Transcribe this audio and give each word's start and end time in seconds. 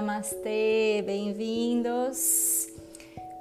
Namastê, 0.00 1.02
bem-vindos. 1.04 2.68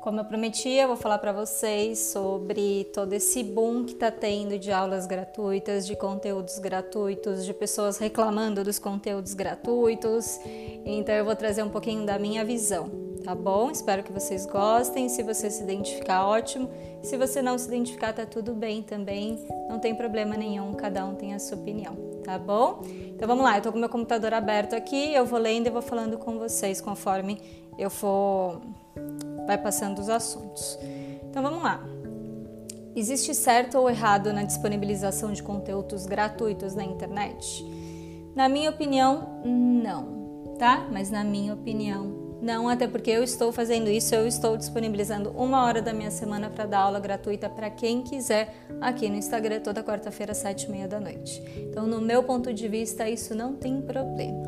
Como 0.02 0.20
eu 0.20 0.26
prometi, 0.26 0.67
eu 0.67 0.89
vou 0.89 0.97
falar 0.97 1.17
para 1.17 1.31
vocês 1.31 1.97
sobre 1.99 2.83
todo 2.94 3.13
esse 3.13 3.42
boom 3.46 3.85
que 3.85 3.94
está 3.94 4.12
tendo 4.12 4.60
de 4.60 4.69
aulas 4.69 5.08
gratuitas, 5.08 5.87
de 5.87 5.96
conteúdos 5.96 6.60
gratuitos, 6.60 7.46
de 7.46 7.53
pessoas 7.53 7.97
reclamando 7.97 8.62
dos 8.62 8.78
conteúdos 8.78 9.33
gratuitos. 9.33 10.37
Então 10.83 11.15
eu 11.15 11.24
vou 11.24 11.33
trazer 11.33 11.63
um 11.63 11.69
pouquinho 11.69 12.06
da 12.06 12.19
minha 12.19 12.44
visão, 12.44 12.91
tá 13.23 13.33
bom? 13.33 13.71
Espero 13.71 14.03
que 14.03 14.12
vocês 14.12 14.46
gostem. 14.46 15.07
Se 15.07 15.23
você 15.23 15.49
se 15.49 15.63
identificar, 15.63 16.27
ótimo. 16.27 16.70
Se 17.02 17.16
você 17.16 17.41
não 17.41 17.57
se 17.57 17.70
identificar, 17.70 18.12
tá 18.12 18.26
tudo 18.26 18.53
bem 18.53 18.84
também. 18.84 19.48
Não 19.70 19.80
tem 19.80 19.95
problema 19.95 20.35
nenhum, 20.35 20.73
cada 20.73 21.05
um 21.05 21.16
tem 21.16 21.34
a 21.34 21.39
sua 21.39 21.57
opinião 21.57 22.09
tá 22.29 22.38
bom? 22.38 22.81
Então 22.85 23.27
vamos 23.27 23.43
lá, 23.43 23.57
eu 23.57 23.61
tô 23.61 23.71
com 23.71 23.79
meu 23.79 23.89
computador 23.89 24.33
aberto 24.33 24.75
aqui, 24.75 25.13
eu 25.13 25.25
vou 25.25 25.39
lendo 25.39 25.65
e 25.65 25.70
vou 25.71 25.81
falando 25.81 26.17
com 26.17 26.37
vocês 26.37 26.79
conforme 26.79 27.41
eu 27.77 27.89
for 27.89 28.61
vai 29.47 29.57
passando 29.57 29.97
os 29.97 30.09
assuntos. 30.09 30.77
Então 31.27 31.41
vamos 31.41 31.63
lá. 31.63 31.84
Existe 32.95 33.34
certo 33.34 33.79
ou 33.79 33.89
errado 33.89 34.31
na 34.31 34.43
disponibilização 34.43 35.31
de 35.31 35.41
conteúdos 35.41 36.05
gratuitos 36.05 36.75
na 36.75 36.84
internet? 36.84 37.65
Na 38.35 38.48
minha 38.48 38.70
opinião, 38.70 39.41
não, 39.43 40.55
tá? 40.59 40.87
Mas 40.91 41.09
na 41.09 41.23
minha 41.23 41.53
opinião, 41.53 42.18
não, 42.41 42.70
até 42.70 42.88
porque 42.88 43.11
eu 43.11 43.23
estou 43.23 43.52
fazendo 43.52 43.89
isso, 43.89 44.16
eu 44.16 44.25
estou 44.25 44.55
disponibilizando 44.55 45.29
uma 45.31 45.66
hora 45.66 45.81
da 45.81 45.93
minha 45.93 46.09
semana 46.09 46.49
para 46.49 46.65
dar 46.65 46.79
aula 46.79 46.99
gratuita 46.99 47.49
para 47.49 47.70
quem 47.70 48.02
quiser 48.02 48.55
aqui 48.79 49.09
no 49.09 49.15
Instagram 49.15 49.59
toda 49.59 49.84
quarta-feira, 49.84 50.34
sete 50.34 50.63
e 50.63 50.71
meia 50.71 50.88
da 50.88 50.99
noite. 50.99 51.43
Então, 51.57 51.85
no 51.85 51.99
meu 51.99 52.23
ponto 52.23 52.53
de 52.53 52.67
vista, 52.67 53.09
isso 53.09 53.35
não 53.35 53.55
tem 53.55 53.82
problema. 53.82 54.48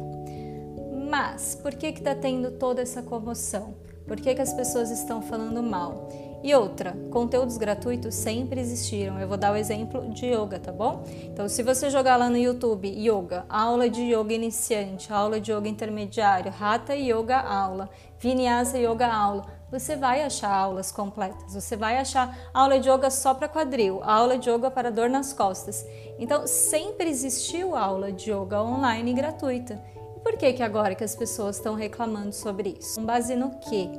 Mas, 1.09 1.55
por 1.61 1.75
que 1.75 1.87
está 1.87 2.15
tendo 2.15 2.51
toda 2.51 2.81
essa 2.81 3.01
comoção? 3.01 3.75
Por 4.07 4.15
que, 4.15 4.33
que 4.33 4.41
as 4.41 4.53
pessoas 4.53 4.89
estão 4.89 5.21
falando 5.21 5.61
mal? 5.61 6.07
E 6.43 6.55
outra, 6.55 6.97
conteúdos 7.11 7.55
gratuitos 7.55 8.15
sempre 8.15 8.59
existiram. 8.59 9.19
Eu 9.19 9.27
vou 9.27 9.37
dar 9.37 9.53
o 9.53 9.55
exemplo 9.55 10.09
de 10.09 10.25
yoga, 10.25 10.57
tá 10.57 10.71
bom? 10.71 11.03
Então, 11.25 11.47
se 11.47 11.61
você 11.61 11.89
jogar 11.89 12.17
lá 12.17 12.29
no 12.29 12.37
YouTube 12.37 12.87
yoga, 12.87 13.45
aula 13.47 13.87
de 13.87 14.01
yoga 14.01 14.33
iniciante, 14.33 15.13
aula 15.13 15.39
de 15.39 15.51
yoga 15.51 15.69
intermediário, 15.69 16.51
Hatha 16.59 16.95
Yoga 16.95 17.37
aula, 17.37 17.89
Vinyasa 18.17 18.79
Yoga 18.79 19.07
aula, 19.07 19.45
você 19.71 19.95
vai 19.95 20.23
achar 20.23 20.51
aulas 20.51 20.91
completas. 20.91 21.53
Você 21.53 21.77
vai 21.77 21.97
achar 21.97 22.35
aula 22.51 22.79
de 22.79 22.89
yoga 22.89 23.11
só 23.11 23.35
para 23.35 23.47
quadril, 23.47 24.01
aula 24.03 24.35
de 24.37 24.49
yoga 24.49 24.71
para 24.71 24.91
dor 24.91 25.09
nas 25.09 25.33
costas. 25.33 25.85
Então, 26.17 26.47
sempre 26.47 27.07
existiu 27.07 27.75
aula 27.75 28.11
de 28.11 28.31
yoga 28.31 28.61
online 28.63 29.13
gratuita. 29.13 29.79
E 30.17 30.19
por 30.21 30.35
que 30.37 30.53
que 30.53 30.63
agora 30.63 30.95
que 30.95 31.03
as 31.03 31.15
pessoas 31.15 31.57
estão 31.57 31.75
reclamando 31.75 32.33
sobre 32.33 32.77
isso? 32.79 32.99
Com 32.99 33.05
base 33.05 33.35
no 33.35 33.51
quê? 33.59 33.89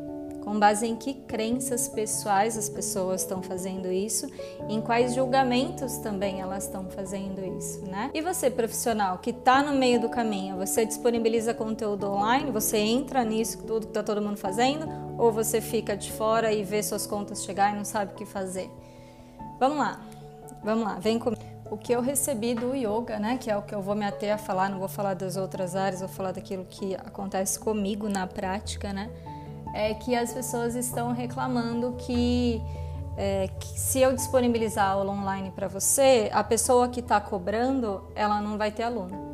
Com 0.43 0.59
base 0.59 0.87
em 0.87 0.97
que 0.97 1.15
crenças 1.15 1.89
pessoais 1.89 2.59
as 2.59 2.69
pessoas 2.69 3.23
estão 3.23 3.43
fazendo 3.43 3.91
isso, 3.91 4.27
em 4.69 4.81
quais 4.81 5.15
julgamentos 5.15 5.99
também 5.99 6.41
elas 6.41 6.65
estão 6.65 6.91
fazendo 6.91 7.41
isso, 7.59 7.85
né? 7.87 8.11
E 8.13 8.21
você, 8.21 8.51
profissional, 8.51 9.19
que 9.19 9.31
está 9.31 9.63
no 9.63 9.73
meio 9.73 10.01
do 10.01 10.09
caminho, 10.09 10.57
você 10.57 10.85
disponibiliza 10.85 11.55
conteúdo 11.55 12.11
online, 12.11 12.51
você 12.51 12.79
entra 12.79 13.25
nisso 13.25 13.59
tudo 13.59 13.87
que 13.87 13.91
está 13.91 14.03
todo 14.03 14.21
mundo 14.21 14.37
fazendo, 14.37 14.87
ou 15.17 15.31
você 15.31 15.61
fica 15.61 15.97
de 15.97 16.11
fora 16.11 16.53
e 16.53 16.63
vê 16.63 16.83
suas 16.83 17.07
contas 17.07 17.45
chegar 17.45 17.73
e 17.73 17.77
não 17.77 17.85
sabe 17.85 18.13
o 18.13 18.17
que 18.17 18.27
fazer? 18.27 18.71
Vamos 19.61 19.79
lá, 19.79 20.01
vamos 20.65 20.85
lá, 20.85 20.99
vem 20.99 21.19
comigo. 21.19 21.43
O 21.71 21.79
que 21.79 21.91
eu 21.91 22.03
recebi 22.03 22.55
do 22.55 22.75
yoga, 22.75 23.19
né, 23.19 23.39
que 23.39 23.51
é 23.51 23.57
o 23.57 23.63
que 23.63 23.75
eu 23.75 23.81
vou 23.81 23.95
me 23.95 24.05
ater 24.05 24.35
a 24.35 24.37
falar, 24.37 24.69
não 24.69 24.79
vou 24.79 24.89
falar 24.89 25.15
das 25.15 25.39
outras 25.39 25.75
áreas, 25.75 26.01
vou 26.01 26.09
falar 26.09 26.33
daquilo 26.33 26.67
que 26.69 26.95
acontece 26.97 27.59
comigo 27.59 28.11
na 28.11 28.27
prática, 28.27 28.93
né? 28.93 29.09
É 29.73 29.95
que 29.95 30.15
as 30.15 30.33
pessoas 30.33 30.75
estão 30.75 31.13
reclamando 31.13 31.95
que, 31.99 32.63
é, 33.17 33.49
que 33.59 33.79
se 33.79 34.01
eu 34.01 34.15
disponibilizar 34.15 34.91
aula 34.91 35.13
online 35.13 35.51
para 35.51 35.69
você, 35.69 36.31
a 36.33 36.45
pessoa 36.45 36.89
que 36.89 37.01
está 37.01 37.21
cobrando, 37.21 38.05
ela 38.15 38.41
não 38.41 38.59
vai 38.59 38.71
ter 38.71 38.83
aluno. 38.83 39.33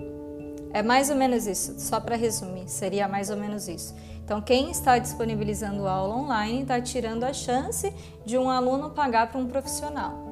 É 0.72 0.82
mais 0.82 1.10
ou 1.10 1.16
menos 1.16 1.46
isso, 1.46 1.78
só 1.78 1.98
para 1.98 2.14
resumir, 2.14 2.68
seria 2.68 3.08
mais 3.08 3.30
ou 3.30 3.36
menos 3.36 3.68
isso. 3.68 3.94
Então, 4.22 4.42
quem 4.42 4.70
está 4.70 4.98
disponibilizando 4.98 5.88
aula 5.88 6.14
online 6.14 6.60
está 6.62 6.78
tirando 6.80 7.24
a 7.24 7.32
chance 7.32 7.90
de 8.26 8.36
um 8.36 8.50
aluno 8.50 8.90
pagar 8.90 9.30
para 9.30 9.40
um 9.40 9.46
profissional. 9.46 10.28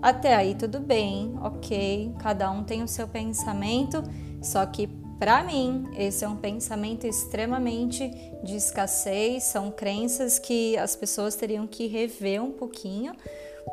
Até 0.00 0.34
aí 0.34 0.54
tudo 0.54 0.80
bem, 0.80 1.34
ok, 1.42 2.14
cada 2.20 2.50
um 2.50 2.62
tem 2.62 2.82
o 2.82 2.88
seu 2.88 3.06
pensamento, 3.08 4.02
só 4.40 4.64
que 4.64 4.88
para 5.20 5.44
mim, 5.44 5.86
esse 5.98 6.24
é 6.24 6.28
um 6.28 6.34
pensamento 6.34 7.06
extremamente 7.06 8.08
de 8.42 8.56
escassez, 8.56 9.44
são 9.44 9.70
crenças 9.70 10.38
que 10.38 10.78
as 10.78 10.96
pessoas 10.96 11.36
teriam 11.36 11.66
que 11.66 11.86
rever 11.86 12.42
um 12.42 12.50
pouquinho, 12.50 13.12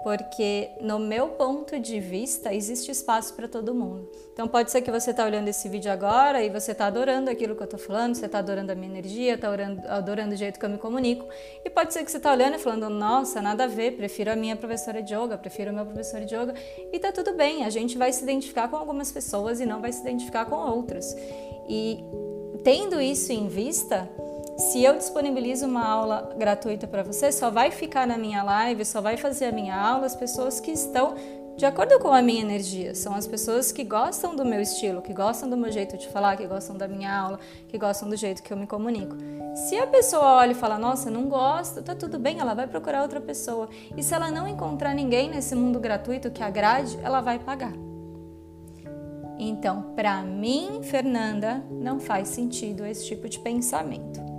porque 0.03 0.69
no 0.81 0.99
meu 0.99 1.29
ponto 1.29 1.79
de 1.79 1.99
vista 1.99 2.53
existe 2.53 2.91
espaço 2.91 3.33
para 3.33 3.47
todo 3.47 3.73
mundo. 3.73 4.09
Então 4.33 4.47
pode 4.47 4.71
ser 4.71 4.81
que 4.81 4.91
você 4.91 5.11
está 5.11 5.25
olhando 5.25 5.47
esse 5.47 5.67
vídeo 5.67 5.91
agora 5.91 6.43
e 6.43 6.49
você 6.49 6.71
está 6.71 6.87
adorando 6.87 7.29
aquilo 7.29 7.55
que 7.55 7.61
eu 7.61 7.65
estou 7.65 7.79
falando, 7.79 8.15
você 8.15 8.27
está 8.27 8.39
adorando 8.39 8.71
a 8.71 8.75
minha 8.75 8.89
energia, 8.89 9.33
está 9.33 9.49
adorando 9.89 10.33
o 10.33 10.37
jeito 10.37 10.59
que 10.59 10.65
eu 10.65 10.69
me 10.69 10.77
comunico, 10.77 11.27
e 11.65 11.69
pode 11.69 11.93
ser 11.93 12.03
que 12.03 12.11
você 12.11 12.17
está 12.17 12.31
olhando 12.31 12.55
e 12.55 12.59
falando, 12.59 12.89
nossa, 12.89 13.41
nada 13.41 13.63
a 13.63 13.67
ver, 13.67 13.97
prefiro 13.97 14.31
a 14.31 14.35
minha 14.35 14.55
professora 14.55 15.01
de 15.01 15.13
yoga, 15.13 15.37
prefiro 15.37 15.71
o 15.71 15.73
meu 15.73 15.85
professor 15.85 16.21
de 16.21 16.35
yoga, 16.35 16.53
e 16.91 16.99
tá 16.99 17.11
tudo 17.11 17.33
bem, 17.33 17.65
a 17.65 17.69
gente 17.69 17.97
vai 17.97 18.13
se 18.13 18.23
identificar 18.23 18.67
com 18.67 18.75
algumas 18.75 19.11
pessoas 19.11 19.59
e 19.59 19.65
não 19.65 19.81
vai 19.81 19.91
se 19.91 20.01
identificar 20.01 20.45
com 20.45 20.55
outras. 20.55 21.15
E 21.67 22.03
tendo 22.63 23.01
isso 23.01 23.31
em 23.31 23.47
vista, 23.47 24.09
se 24.57 24.83
eu 24.83 24.97
disponibilizo 24.97 25.67
uma 25.67 25.85
aula 25.87 26.33
gratuita 26.35 26.87
para 26.87 27.03
você, 27.03 27.31
só 27.31 27.51
vai 27.51 27.69
ficar 27.69 28.07
na 28.07 28.17
minha 28.17 28.41
live, 28.41 28.83
só 28.83 28.99
vai 28.99 29.15
fazer 29.15 29.45
a 29.45 29.51
minha 29.51 29.75
aula 29.75 30.07
as 30.07 30.15
pessoas 30.15 30.59
que 30.59 30.71
estão 30.71 31.15
de 31.55 31.65
acordo 31.65 31.99
com 31.99 32.11
a 32.11 32.23
minha 32.23 32.41
energia. 32.41 32.95
São 32.95 33.13
as 33.13 33.27
pessoas 33.27 33.71
que 33.71 33.83
gostam 33.83 34.35
do 34.35 34.43
meu 34.43 34.59
estilo, 34.59 35.01
que 35.01 35.13
gostam 35.13 35.47
do 35.47 35.55
meu 35.55 35.71
jeito 35.71 35.95
de 35.97 36.07
falar, 36.07 36.37
que 36.37 36.47
gostam 36.47 36.75
da 36.75 36.87
minha 36.87 37.15
aula, 37.15 37.39
que 37.67 37.77
gostam 37.77 38.09
do 38.09 38.15
jeito 38.15 38.41
que 38.41 38.51
eu 38.51 38.57
me 38.57 38.65
comunico. 38.65 39.15
Se 39.55 39.77
a 39.77 39.85
pessoa 39.85 40.37
olha 40.37 40.51
e 40.51 40.55
fala, 40.55 40.77
nossa, 40.79 41.09
não 41.11 41.29
gosto, 41.29 41.83
tá 41.83 41.93
tudo 41.93 42.17
bem, 42.17 42.39
ela 42.39 42.53
vai 42.53 42.67
procurar 42.67 43.03
outra 43.03 43.21
pessoa. 43.21 43.69
E 43.95 44.01
se 44.01 44.13
ela 44.13 44.31
não 44.31 44.47
encontrar 44.47 44.93
ninguém 44.93 45.29
nesse 45.29 45.55
mundo 45.55 45.79
gratuito 45.79 46.31
que 46.31 46.41
agrade, 46.41 46.97
ela 47.03 47.21
vai 47.21 47.39
pagar. 47.39 47.73
Então, 49.39 49.93
para 49.95 50.23
mim, 50.23 50.81
Fernanda, 50.81 51.63
não 51.69 51.99
faz 51.99 52.29
sentido 52.29 52.85
esse 52.85 53.05
tipo 53.05 53.29
de 53.29 53.39
pensamento. 53.39 54.36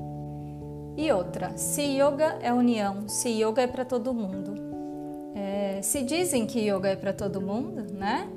E 0.98 1.12
outra, 1.12 1.56
se 1.56 1.80
yoga 1.80 2.40
é 2.42 2.52
união, 2.52 3.08
se 3.08 3.28
yoga 3.28 3.62
é 3.62 3.68
para 3.68 3.84
todo 3.84 4.12
mundo. 4.12 4.52
É, 5.32 5.80
se 5.80 6.02
dizem 6.02 6.44
que 6.44 6.58
yoga 6.58 6.88
é 6.88 6.96
para 6.96 7.12
todo 7.12 7.40
mundo, 7.40 7.86
né? 7.94 8.28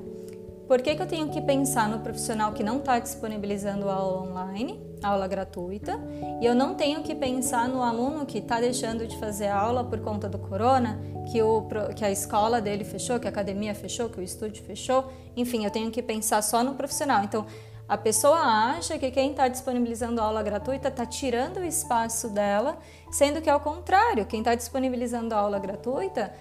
Por 0.68 0.80
que, 0.80 0.94
que 0.94 1.02
eu 1.02 1.06
tenho 1.08 1.28
que 1.28 1.40
pensar 1.40 1.88
no 1.88 1.98
profissional 1.98 2.52
que 2.52 2.62
não 2.62 2.78
está 2.78 3.00
disponibilizando 3.00 3.90
aula 3.90 4.22
online, 4.22 4.80
aula 5.02 5.26
gratuita, 5.26 5.98
e 6.40 6.46
eu 6.46 6.54
não 6.54 6.76
tenho 6.76 7.02
que 7.02 7.16
pensar 7.16 7.68
no 7.68 7.82
aluno 7.82 8.24
que 8.24 8.38
está 8.38 8.60
deixando 8.60 9.08
de 9.08 9.18
fazer 9.18 9.48
aula 9.48 9.82
por 9.82 9.98
conta 9.98 10.28
do 10.28 10.38
corona, 10.38 11.00
que, 11.32 11.42
o, 11.42 11.66
que 11.96 12.04
a 12.04 12.12
escola 12.12 12.60
dele 12.60 12.84
fechou, 12.84 13.18
que 13.18 13.26
a 13.26 13.30
academia 13.30 13.74
fechou, 13.74 14.08
que 14.08 14.20
o 14.20 14.22
estúdio 14.22 14.62
fechou? 14.62 15.10
Enfim, 15.36 15.64
eu 15.64 15.70
tenho 15.72 15.90
que 15.90 16.00
pensar 16.00 16.40
só 16.42 16.62
no 16.62 16.76
profissional. 16.76 17.24
Então, 17.24 17.44
a 17.92 17.98
pessoa 17.98 18.38
acha 18.38 18.98
que 18.98 19.10
quem 19.10 19.32
está 19.32 19.48
disponibilizando 19.48 20.18
aula 20.18 20.42
gratuita 20.42 20.88
está 20.88 21.04
tirando 21.04 21.58
o 21.58 21.64
espaço 21.64 22.30
dela, 22.30 22.78
sendo 23.10 23.42
que 23.42 23.50
é 23.50 23.54
o 23.54 23.60
contrário. 23.60 24.24
Quem 24.24 24.38
está 24.38 24.54
disponibilizando 24.54 25.34
aula 25.34 25.58
gratuita, 25.58 26.32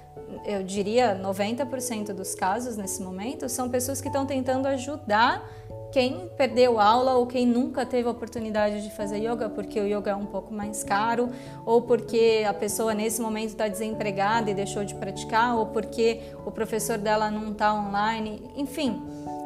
eu 0.45 0.63
diria 0.63 1.13
90% 1.22 2.13
dos 2.13 2.34
casos 2.34 2.78
nesse 2.78 3.03
momento, 3.03 3.50
são 3.50 3.68
pessoas 3.68 4.00
que 4.00 4.07
estão 4.07 4.25
tentando 4.25 4.65
ajudar 4.65 5.45
quem 5.92 6.30
perdeu 6.38 6.80
aula 6.80 7.15
ou 7.15 7.27
quem 7.27 7.45
nunca 7.45 7.86
teve 7.86 8.07
a 8.07 8.12
oportunidade 8.12 8.81
de 8.81 8.89
fazer 8.89 9.18
yoga 9.18 9.50
porque 9.50 9.77
o 9.77 9.86
yoga 9.86 10.12
é 10.12 10.15
um 10.15 10.27
pouco 10.27 10.53
mais 10.53 10.86
caro, 10.86 11.31
ou 11.65 11.81
porque 11.81 12.45
a 12.48 12.53
pessoa 12.53 12.94
nesse 12.94 13.21
momento 13.21 13.50
está 13.50 13.68
desempregada 13.68 14.50
e 14.50 14.53
deixou 14.53 14.86
de 14.86 14.95
praticar, 14.95 15.57
ou 15.57 15.65
porque 15.65 16.21
o 16.45 16.51
professor 16.51 16.98
dela 16.98 17.30
não 17.30 17.51
está 17.51 17.74
online. 17.74 18.42
Enfim, 18.56 19.03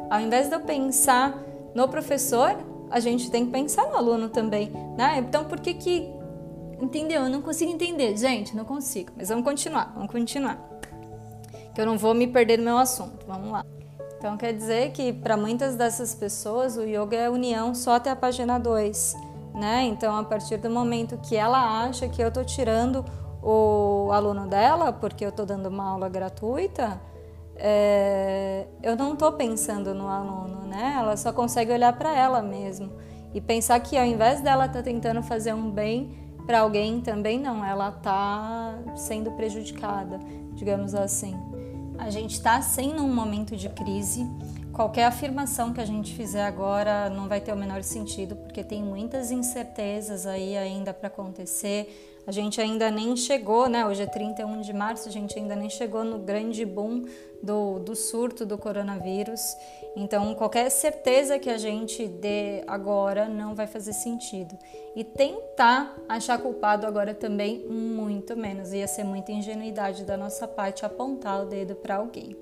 ao 0.08 0.20
invés 0.20 0.48
de 0.48 0.54
eu 0.54 0.60
pensar 0.60 1.36
no 1.76 1.86
professor, 1.86 2.56
a 2.90 2.98
gente 2.98 3.30
tem 3.30 3.44
que 3.44 3.52
pensar 3.52 3.84
no 3.90 3.96
aluno 3.96 4.30
também, 4.30 4.72
né? 4.96 5.18
Então, 5.18 5.44
por 5.44 5.60
que 5.60 5.74
que... 5.74 6.10
Entendeu? 6.80 7.24
Eu 7.24 7.28
não 7.28 7.42
consigo 7.42 7.70
entender, 7.70 8.16
gente, 8.16 8.56
não 8.56 8.64
consigo. 8.64 9.12
Mas 9.14 9.28
vamos 9.28 9.44
continuar, 9.44 9.92
vamos 9.94 10.10
continuar. 10.10 10.58
Que 11.74 11.80
eu 11.82 11.84
não 11.84 11.98
vou 11.98 12.14
me 12.14 12.26
perder 12.26 12.56
no 12.56 12.64
meu 12.64 12.78
assunto. 12.78 13.26
Vamos 13.26 13.52
lá. 13.52 13.62
Então, 14.16 14.38
quer 14.38 14.54
dizer 14.54 14.92
que 14.92 15.12
para 15.12 15.36
muitas 15.36 15.76
dessas 15.76 16.14
pessoas 16.14 16.78
o 16.78 16.82
yoga 16.82 17.16
é 17.16 17.28
união 17.28 17.74
só 17.74 17.96
até 17.96 18.10
a 18.10 18.16
página 18.16 18.58
2, 18.58 19.14
né? 19.54 19.84
Então, 19.84 20.16
a 20.16 20.24
partir 20.24 20.56
do 20.56 20.70
momento 20.70 21.18
que 21.18 21.36
ela 21.36 21.84
acha 21.84 22.08
que 22.08 22.22
eu 22.22 22.28
estou 22.28 22.44
tirando 22.44 23.04
o 23.42 24.10
aluno 24.12 24.46
dela 24.48 24.94
porque 24.94 25.26
eu 25.26 25.28
estou 25.28 25.44
dando 25.44 25.66
uma 25.66 25.90
aula 25.90 26.08
gratuita, 26.08 26.98
é, 27.58 28.66
eu 28.82 28.96
não 28.96 29.14
estou 29.14 29.32
pensando 29.32 29.94
no 29.94 30.08
aluno, 30.08 30.66
né? 30.66 30.96
Ela 30.98 31.16
só 31.16 31.32
consegue 31.32 31.72
olhar 31.72 31.92
para 31.94 32.16
ela 32.16 32.42
mesmo. 32.42 32.92
E 33.34 33.40
pensar 33.40 33.78
que 33.80 33.96
ao 33.96 34.04
invés 34.04 34.40
dela 34.40 34.66
estar 34.66 34.78
tá 34.78 34.82
tentando 34.82 35.22
fazer 35.22 35.54
um 35.54 35.70
bem 35.70 36.10
para 36.46 36.60
alguém, 36.60 37.00
também 37.00 37.38
não, 37.38 37.64
ela 37.64 37.88
está 37.88 38.78
sendo 38.94 39.32
prejudicada, 39.32 40.18
digamos 40.54 40.94
assim. 40.94 41.34
A 41.98 42.10
gente 42.10 42.34
está 42.34 42.60
sem 42.62 42.94
num 42.94 43.12
momento 43.12 43.56
de 43.56 43.68
crise. 43.70 44.24
Qualquer 44.72 45.06
afirmação 45.06 45.72
que 45.72 45.80
a 45.80 45.84
gente 45.84 46.14
fizer 46.14 46.44
agora 46.44 47.08
não 47.08 47.26
vai 47.26 47.40
ter 47.40 47.52
o 47.52 47.56
menor 47.56 47.82
sentido, 47.82 48.36
porque 48.36 48.62
tem 48.62 48.82
muitas 48.82 49.30
incertezas 49.30 50.26
aí 50.26 50.56
ainda 50.56 50.92
para 50.92 51.08
acontecer 51.08 52.15
a 52.26 52.32
gente 52.32 52.60
ainda 52.60 52.90
nem 52.90 53.16
chegou, 53.16 53.68
né? 53.68 53.86
Hoje 53.86 54.02
é 54.02 54.06
31 54.06 54.60
de 54.60 54.72
março, 54.72 55.08
a 55.08 55.12
gente 55.12 55.38
ainda 55.38 55.54
nem 55.54 55.70
chegou 55.70 56.02
no 56.02 56.18
grande 56.18 56.64
boom 56.64 57.04
do, 57.40 57.78
do 57.78 57.94
surto 57.94 58.44
do 58.44 58.58
coronavírus. 58.58 59.56
Então, 59.94 60.34
qualquer 60.34 60.68
certeza 60.70 61.38
que 61.38 61.48
a 61.48 61.56
gente 61.56 62.06
dê 62.06 62.64
agora 62.66 63.28
não 63.28 63.54
vai 63.54 63.68
fazer 63.68 63.92
sentido. 63.92 64.58
E 64.96 65.04
tentar 65.04 65.96
achar 66.08 66.38
culpado 66.38 66.86
agora 66.86 67.14
também, 67.14 67.64
muito 67.68 68.36
menos. 68.36 68.72
Ia 68.72 68.88
ser 68.88 69.04
muita 69.04 69.30
ingenuidade 69.30 70.04
da 70.04 70.16
nossa 70.16 70.48
parte 70.48 70.84
apontar 70.84 71.42
o 71.42 71.46
dedo 71.46 71.76
para 71.76 71.96
alguém. 71.96 72.36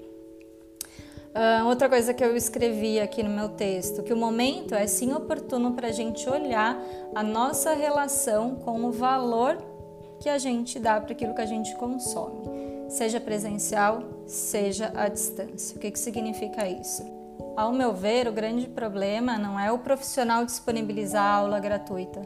Uh, 1.35 1.67
outra 1.67 1.89
coisa 1.89 2.15
que 2.15 2.25
eu 2.25 2.35
escrevi 2.37 3.01
aqui 3.01 3.23
no 3.23 3.31
meu 3.31 3.51
texto, 3.51 4.05
que 4.05 4.13
o 4.13 4.17
momento 4.17 4.73
é 4.75 4.87
sim 4.87 5.13
oportuno 5.13 5.73
para 5.73 5.89
a 5.89 5.93
gente 5.93 6.29
olhar 6.31 6.81
a 7.13 7.25
nossa 7.25 7.75
relação 7.75 8.55
com 8.55 8.85
o 8.85 8.93
valor 8.93 9.74
que 10.25 10.29
a 10.31 10.39
gente 10.39 10.79
dá 10.81 10.99
para 10.99 11.13
aquilo 11.13 11.35
que 11.35 11.43
a 11.43 11.47
gente 11.47 11.75
consome, 11.77 12.49
seja 12.89 13.21
presencial, 13.21 14.03
seja 14.27 14.91
à 14.97 15.07
distância. 15.07 15.77
O 15.77 15.79
que, 15.79 15.91
que 15.91 15.99
significa 15.99 16.67
isso? 16.67 17.05
Ao 17.55 17.71
meu 17.75 17.93
ver, 17.93 18.27
o 18.27 18.33
grande 18.33 18.67
problema 18.67 19.37
não 19.37 19.61
é 19.61 19.71
o 19.71 19.81
profissional 19.81 20.47
disponibilizar 20.47 21.23
a 21.23 21.35
aula 21.35 21.61
gratuita, 21.61 22.23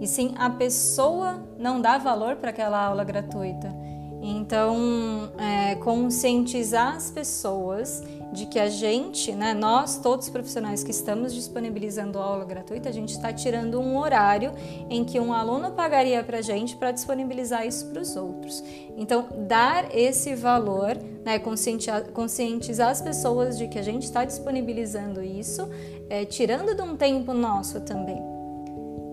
e 0.00 0.06
sim 0.06 0.32
a 0.38 0.48
pessoa 0.48 1.44
não 1.58 1.80
dar 1.80 1.98
valor 1.98 2.36
para 2.36 2.50
aquela 2.50 2.80
aula 2.80 3.02
gratuita. 3.02 3.74
Então, 4.22 5.32
é, 5.36 5.74
conscientizar 5.74 6.94
as 6.94 7.10
pessoas 7.10 8.00
de 8.32 8.46
que 8.46 8.58
a 8.58 8.68
gente, 8.68 9.32
né, 9.32 9.52
nós, 9.54 9.98
todos 9.98 10.26
os 10.26 10.32
profissionais 10.32 10.84
que 10.84 10.90
estamos 10.90 11.34
disponibilizando 11.34 12.18
aula 12.18 12.44
gratuita, 12.44 12.88
a 12.88 12.92
gente 12.92 13.10
está 13.10 13.32
tirando 13.32 13.80
um 13.80 13.98
horário 13.98 14.52
em 14.88 15.04
que 15.04 15.18
um 15.18 15.32
aluno 15.32 15.72
pagaria 15.72 16.22
para 16.22 16.38
a 16.38 16.42
gente 16.42 16.76
para 16.76 16.92
disponibilizar 16.92 17.66
isso 17.66 17.86
para 17.86 18.00
os 18.00 18.16
outros. 18.16 18.62
Então, 18.96 19.26
dar 19.48 19.94
esse 19.96 20.34
valor, 20.34 20.96
né, 21.24 21.38
conscientizar, 21.38 22.88
as 22.90 23.02
pessoas 23.02 23.58
de 23.58 23.66
que 23.68 23.78
a 23.78 23.82
gente 23.82 24.04
está 24.04 24.24
disponibilizando 24.24 25.22
isso, 25.22 25.68
é, 26.08 26.24
tirando 26.24 26.74
de 26.74 26.82
um 26.82 26.96
tempo 26.96 27.32
nosso 27.32 27.80
também. 27.80 28.30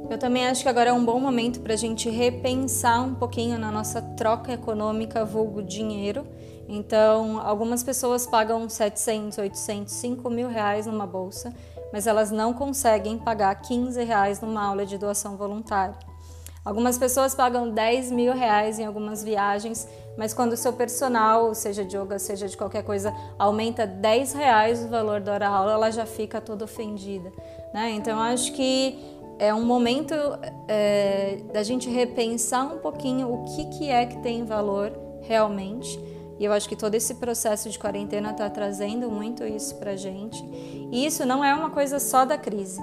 Eu 0.09 0.17
também 0.17 0.47
acho 0.47 0.63
que 0.63 0.69
agora 0.69 0.89
é 0.89 0.93
um 0.93 1.03
bom 1.03 1.19
momento 1.19 1.59
para 1.59 1.73
a 1.73 1.77
gente 1.77 2.09
repensar 2.09 3.03
um 3.03 3.13
pouquinho 3.13 3.59
na 3.59 3.69
nossa 3.69 4.01
troca 4.01 4.53
econômica, 4.53 5.25
vulgo 5.25 5.61
dinheiro. 5.61 6.25
Então, 6.67 7.39
algumas 7.39 7.81
pessoas 7.81 8.27
pagam 8.27 8.67
700, 8.67 9.37
800, 9.37 9.93
5 9.93 10.29
mil 10.29 10.49
reais 10.49 10.85
numa 10.85 11.07
bolsa, 11.07 11.53
mas 11.93 12.05
elas 12.05 12.29
não 12.29 12.53
conseguem 12.53 13.17
pagar 13.17 13.55
15 13.55 14.03
reais 14.03 14.41
numa 14.41 14.65
aula 14.65 14.85
de 14.85 14.97
doação 14.97 15.37
voluntária. 15.37 15.95
Algumas 16.65 16.97
pessoas 16.97 17.33
pagam 17.33 17.69
10 17.69 18.11
mil 18.11 18.33
reais 18.33 18.77
em 18.77 18.85
algumas 18.85 19.23
viagens, 19.23 19.87
mas 20.17 20.33
quando 20.33 20.51
o 20.51 20.57
seu 20.57 20.73
personal, 20.73 21.55
seja 21.55 21.85
de 21.85 21.95
yoga, 21.95 22.19
seja 22.19 22.45
de 22.45 22.57
qualquer 22.57 22.83
coisa, 22.83 23.15
aumenta 23.39 23.87
10 23.87 24.33
reais 24.33 24.83
o 24.83 24.89
valor 24.89 25.21
da 25.21 25.31
hora 25.31 25.47
aula, 25.47 25.71
ela 25.71 25.91
já 25.91 26.05
fica 26.05 26.41
toda 26.41 26.65
ofendida. 26.65 27.31
Né? 27.73 27.91
Então, 27.91 28.19
acho 28.19 28.51
que 28.51 28.99
é 29.39 29.53
um 29.53 29.63
momento 29.63 30.13
é, 30.67 31.37
da 31.53 31.63
gente 31.63 31.89
repensar 31.89 32.65
um 32.65 32.79
pouquinho 32.79 33.31
o 33.31 33.45
que, 33.45 33.65
que 33.77 33.89
é 33.89 34.05
que 34.05 34.17
tem 34.17 34.43
valor 34.43 34.91
realmente. 35.21 35.97
E 36.39 36.45
eu 36.45 36.53
acho 36.53 36.69
que 36.69 36.75
todo 36.75 36.95
esse 36.95 37.15
processo 37.15 37.69
de 37.69 37.79
quarentena 37.79 38.31
está 38.31 38.49
trazendo 38.49 39.09
muito 39.09 39.43
isso 39.43 39.75
para 39.75 39.95
gente. 39.95 40.43
E 40.91 41.05
isso 41.05 41.25
não 41.25 41.43
é 41.43 41.53
uma 41.53 41.69
coisa 41.69 41.99
só 41.99 42.25
da 42.25 42.37
crise. 42.37 42.81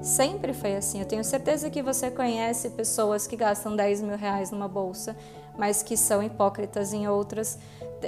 Sempre 0.00 0.52
foi 0.52 0.76
assim. 0.76 1.00
Eu 1.00 1.06
tenho 1.06 1.24
certeza 1.24 1.68
que 1.68 1.82
você 1.82 2.10
conhece 2.10 2.70
pessoas 2.70 3.26
que 3.26 3.36
gastam 3.36 3.74
10 3.74 4.02
mil 4.02 4.16
reais 4.16 4.50
numa 4.50 4.68
bolsa, 4.68 5.16
mas 5.58 5.82
que 5.82 5.96
são 5.96 6.22
hipócritas 6.22 6.92
em 6.92 7.08
outras, 7.08 7.58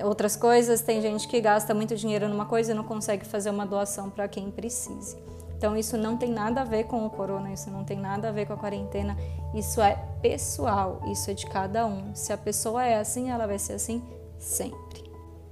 outras 0.05 0.37
coisas. 0.37 0.81
Tem 0.81 1.03
gente 1.03 1.29
que 1.29 1.41
gasta 1.41 1.75
muito 1.75 1.97
dinheiro 1.97 2.29
numa 2.29 2.47
coisa 2.47 2.73
e 2.73 2.75
não 2.75 2.85
consegue 2.85 3.27
fazer 3.27 3.51
uma 3.51 3.67
doação 3.67 4.11
para 4.11 4.29
quem 4.29 4.51
precise. 4.51 5.17
Então 5.59 5.77
isso 5.77 5.97
não 5.97 6.17
tem 6.17 6.31
nada 6.31 6.61
a 6.61 6.65
ver 6.65 6.85
com 6.85 7.05
o 7.05 7.11
corona, 7.11 7.53
isso 7.53 7.69
não 7.69 7.83
tem 7.83 7.99
nada 7.99 8.29
a 8.29 8.33
ver 8.33 8.47
com 8.47 8.53
a 8.53 8.57
quarentena, 8.57 9.17
isso 9.53 9.81
é 9.81 9.99
pessoal, 10.23 11.01
isso 11.11 11.29
é 11.33 11.35
de 11.35 11.47
cada 11.47 11.85
um. 11.85 12.15
Se 12.15 12.33
a 12.33 12.39
pessoa 12.39 12.85
é 12.85 12.97
assim, 12.97 13.29
ela 13.29 13.45
vai 13.45 13.59
ser 13.59 13.73
assim 13.73 14.01
sempre. 14.39 15.09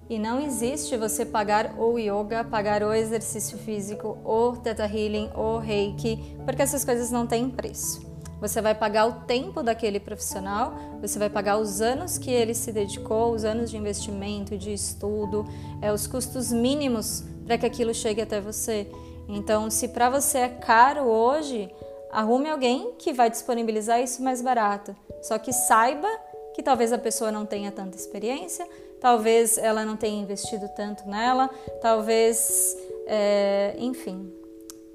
E 0.09 0.19
não 0.19 0.41
existe 0.41 0.97
você 0.97 1.27
pagar 1.27 1.75
o 1.79 1.99
yoga, 1.99 2.45
pagar 2.45 2.83
o 2.83 2.93
exercício 2.93 3.59
físico, 3.59 4.19
o 4.25 4.57
teta 4.57 4.87
healing, 4.87 5.31
o 5.35 5.59
reiki, 5.59 6.37
porque 6.45 6.63
essas 6.63 6.85
coisas 6.85 7.11
não 7.11 7.27
têm 7.27 7.51
preço. 7.51 8.07
Você 8.41 8.61
vai 8.61 8.75
pagar 8.75 9.07
o 9.07 9.13
tempo 9.25 9.63
daquele 9.63 9.99
profissional, 9.99 10.75
você 11.01 11.19
vai 11.19 11.31
pagar 11.31 11.59
os 11.59 11.81
anos 11.81 12.19
que 12.19 12.31
ele 12.31 12.55
se 12.55 12.71
dedicou, 12.71 13.33
os 13.33 13.45
anos 13.45 13.71
de 13.71 13.77
investimento, 13.77 14.57
de 14.57 14.73
estudo, 14.73 15.45
é, 15.81 15.93
os 15.93 16.07
custos 16.07 16.53
mínimos 16.53 17.25
para 17.45 17.59
que 17.59 17.67
aquilo 17.67 17.95
chegue 17.95 18.21
até 18.21 18.41
você. 18.41 18.89
Então, 19.29 19.71
se 19.71 19.89
para 19.89 20.11
você 20.11 20.39
é 20.39 20.49
caro 20.49 21.05
hoje, 21.05 21.73
arrume 22.13 22.51
alguém 22.51 22.95
que 22.99 23.13
vai 23.13 23.31
disponibilizar 23.31 24.01
isso 24.01 24.23
mais 24.23 24.43
barato. 24.43 24.95
Só 25.23 25.39
que 25.39 25.53
saiba 25.53 26.09
que 26.57 26.63
talvez 26.63 26.91
a 26.91 26.97
pessoa 26.97 27.31
não 27.31 27.45
tenha 27.45 27.71
tanta 27.71 27.99
experiência, 27.99 28.67
talvez 28.99 29.59
ela 29.59 29.85
não 29.85 29.95
tenha 29.95 30.19
investido 30.19 30.67
tanto 30.75 31.07
nela, 31.07 31.51
talvez, 31.83 32.75
é, 33.07 33.77
enfim. 33.79 34.33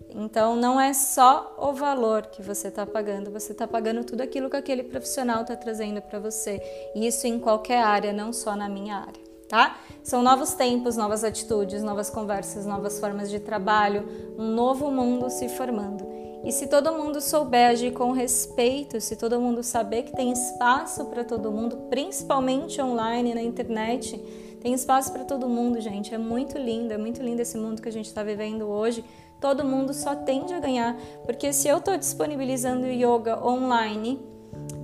Então, 0.09 0.55
não 0.55 0.81
é 0.81 0.91
só 0.91 1.55
o 1.59 1.71
valor 1.71 2.23
que 2.23 2.41
você 2.41 2.69
está 2.69 2.83
pagando, 2.83 3.29
você 3.29 3.51
está 3.51 3.67
pagando 3.67 4.03
tudo 4.03 4.21
aquilo 4.21 4.49
que 4.49 4.57
aquele 4.57 4.81
profissional 4.81 5.43
está 5.43 5.55
trazendo 5.55 6.01
para 6.01 6.17
você. 6.17 6.59
E 6.95 7.05
isso 7.05 7.27
em 7.27 7.37
qualquer 7.39 7.83
área, 7.83 8.11
não 8.11 8.33
só 8.33 8.55
na 8.55 8.67
minha 8.67 8.95
área 8.95 9.31
tá? 9.51 9.77
São 10.01 10.23
novos 10.23 10.53
tempos, 10.53 10.95
novas 10.95 11.25
atitudes, 11.25 11.83
novas 11.83 12.09
conversas, 12.09 12.65
novas 12.65 12.97
formas 13.01 13.29
de 13.29 13.37
trabalho, 13.37 14.07
um 14.37 14.47
novo 14.47 14.89
mundo 14.89 15.29
se 15.29 15.49
formando. 15.49 16.20
E 16.43 16.51
se 16.51 16.67
todo 16.67 16.91
mundo 16.93 17.21
souber 17.21 17.69
agir 17.69 17.91
com 17.91 18.11
respeito, 18.11 18.99
se 18.99 19.15
todo 19.15 19.39
mundo 19.39 19.61
saber 19.61 20.03
que 20.03 20.15
tem 20.15 20.31
espaço 20.31 21.05
para 21.05 21.23
todo 21.23 21.51
mundo, 21.51 21.77
principalmente 21.89 22.81
online, 22.81 23.35
na 23.35 23.41
internet, 23.43 24.17
tem 24.59 24.73
espaço 24.73 25.11
para 25.11 25.23
todo 25.23 25.47
mundo, 25.47 25.79
gente. 25.79 26.13
É 26.13 26.17
muito 26.17 26.57
lindo, 26.57 26.93
é 26.93 26.97
muito 26.97 27.21
lindo 27.21 27.41
esse 27.41 27.57
mundo 27.57 27.81
que 27.81 27.89
a 27.89 27.91
gente 27.91 28.07
está 28.07 28.23
vivendo 28.23 28.67
hoje. 28.67 29.05
Todo 29.39 29.63
mundo 29.63 29.93
só 29.93 30.15
tende 30.15 30.53
a 30.53 30.59
ganhar, 30.59 30.95
porque 31.25 31.51
se 31.51 31.67
eu 31.67 31.77
estou 31.77 31.97
disponibilizando 31.97 32.85
yoga 32.85 33.43
online 33.43 34.19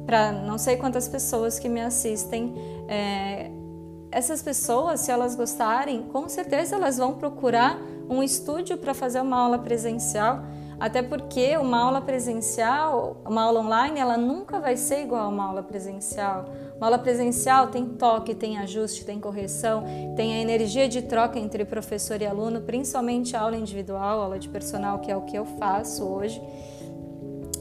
para 0.05 0.31
não 0.31 0.57
sei 0.57 0.77
quantas 0.77 1.07
pessoas 1.07 1.59
que 1.59 1.69
me 1.69 1.81
assistem, 1.81 2.55
é, 2.87 3.51
essas 4.11 4.41
pessoas, 4.41 5.01
se 5.01 5.11
elas 5.11 5.35
gostarem, 5.35 6.03
com 6.03 6.27
certeza 6.29 6.75
elas 6.75 6.97
vão 6.97 7.13
procurar 7.13 7.79
um 8.09 8.23
estúdio 8.23 8.77
para 8.77 8.93
fazer 8.93 9.21
uma 9.21 9.37
aula 9.37 9.59
presencial, 9.59 10.41
até 10.79 11.01
porque 11.01 11.57
uma 11.57 11.79
aula 11.79 12.01
presencial, 12.01 13.17
uma 13.25 13.43
aula 13.43 13.61
online, 13.61 13.99
ela 13.99 14.15
nunca 14.15 14.59
vai 14.59 14.77
ser 14.77 15.01
igual 15.01 15.25
a 15.25 15.27
uma 15.27 15.45
aula 15.45 15.63
presencial. 15.63 16.45
Uma 16.77 16.87
aula 16.87 16.99
presencial 16.99 17.67
tem 17.67 17.85
toque, 17.85 18.35
tem 18.35 18.59
ajuste, 18.59 19.03
tem 19.03 19.19
correção, 19.19 19.83
tem 20.15 20.35
a 20.35 20.37
energia 20.39 20.87
de 20.87 21.01
troca 21.01 21.39
entre 21.39 21.65
professor 21.65 22.21
e 22.21 22.27
aluno, 22.27 22.61
principalmente 22.61 23.35
aula 23.35 23.57
individual, 23.57 24.21
aula 24.21 24.37
de 24.37 24.47
personal, 24.47 24.99
que 24.99 25.11
é 25.11 25.17
o 25.17 25.21
que 25.21 25.35
eu 25.35 25.45
faço 25.45 26.03
hoje. 26.03 26.39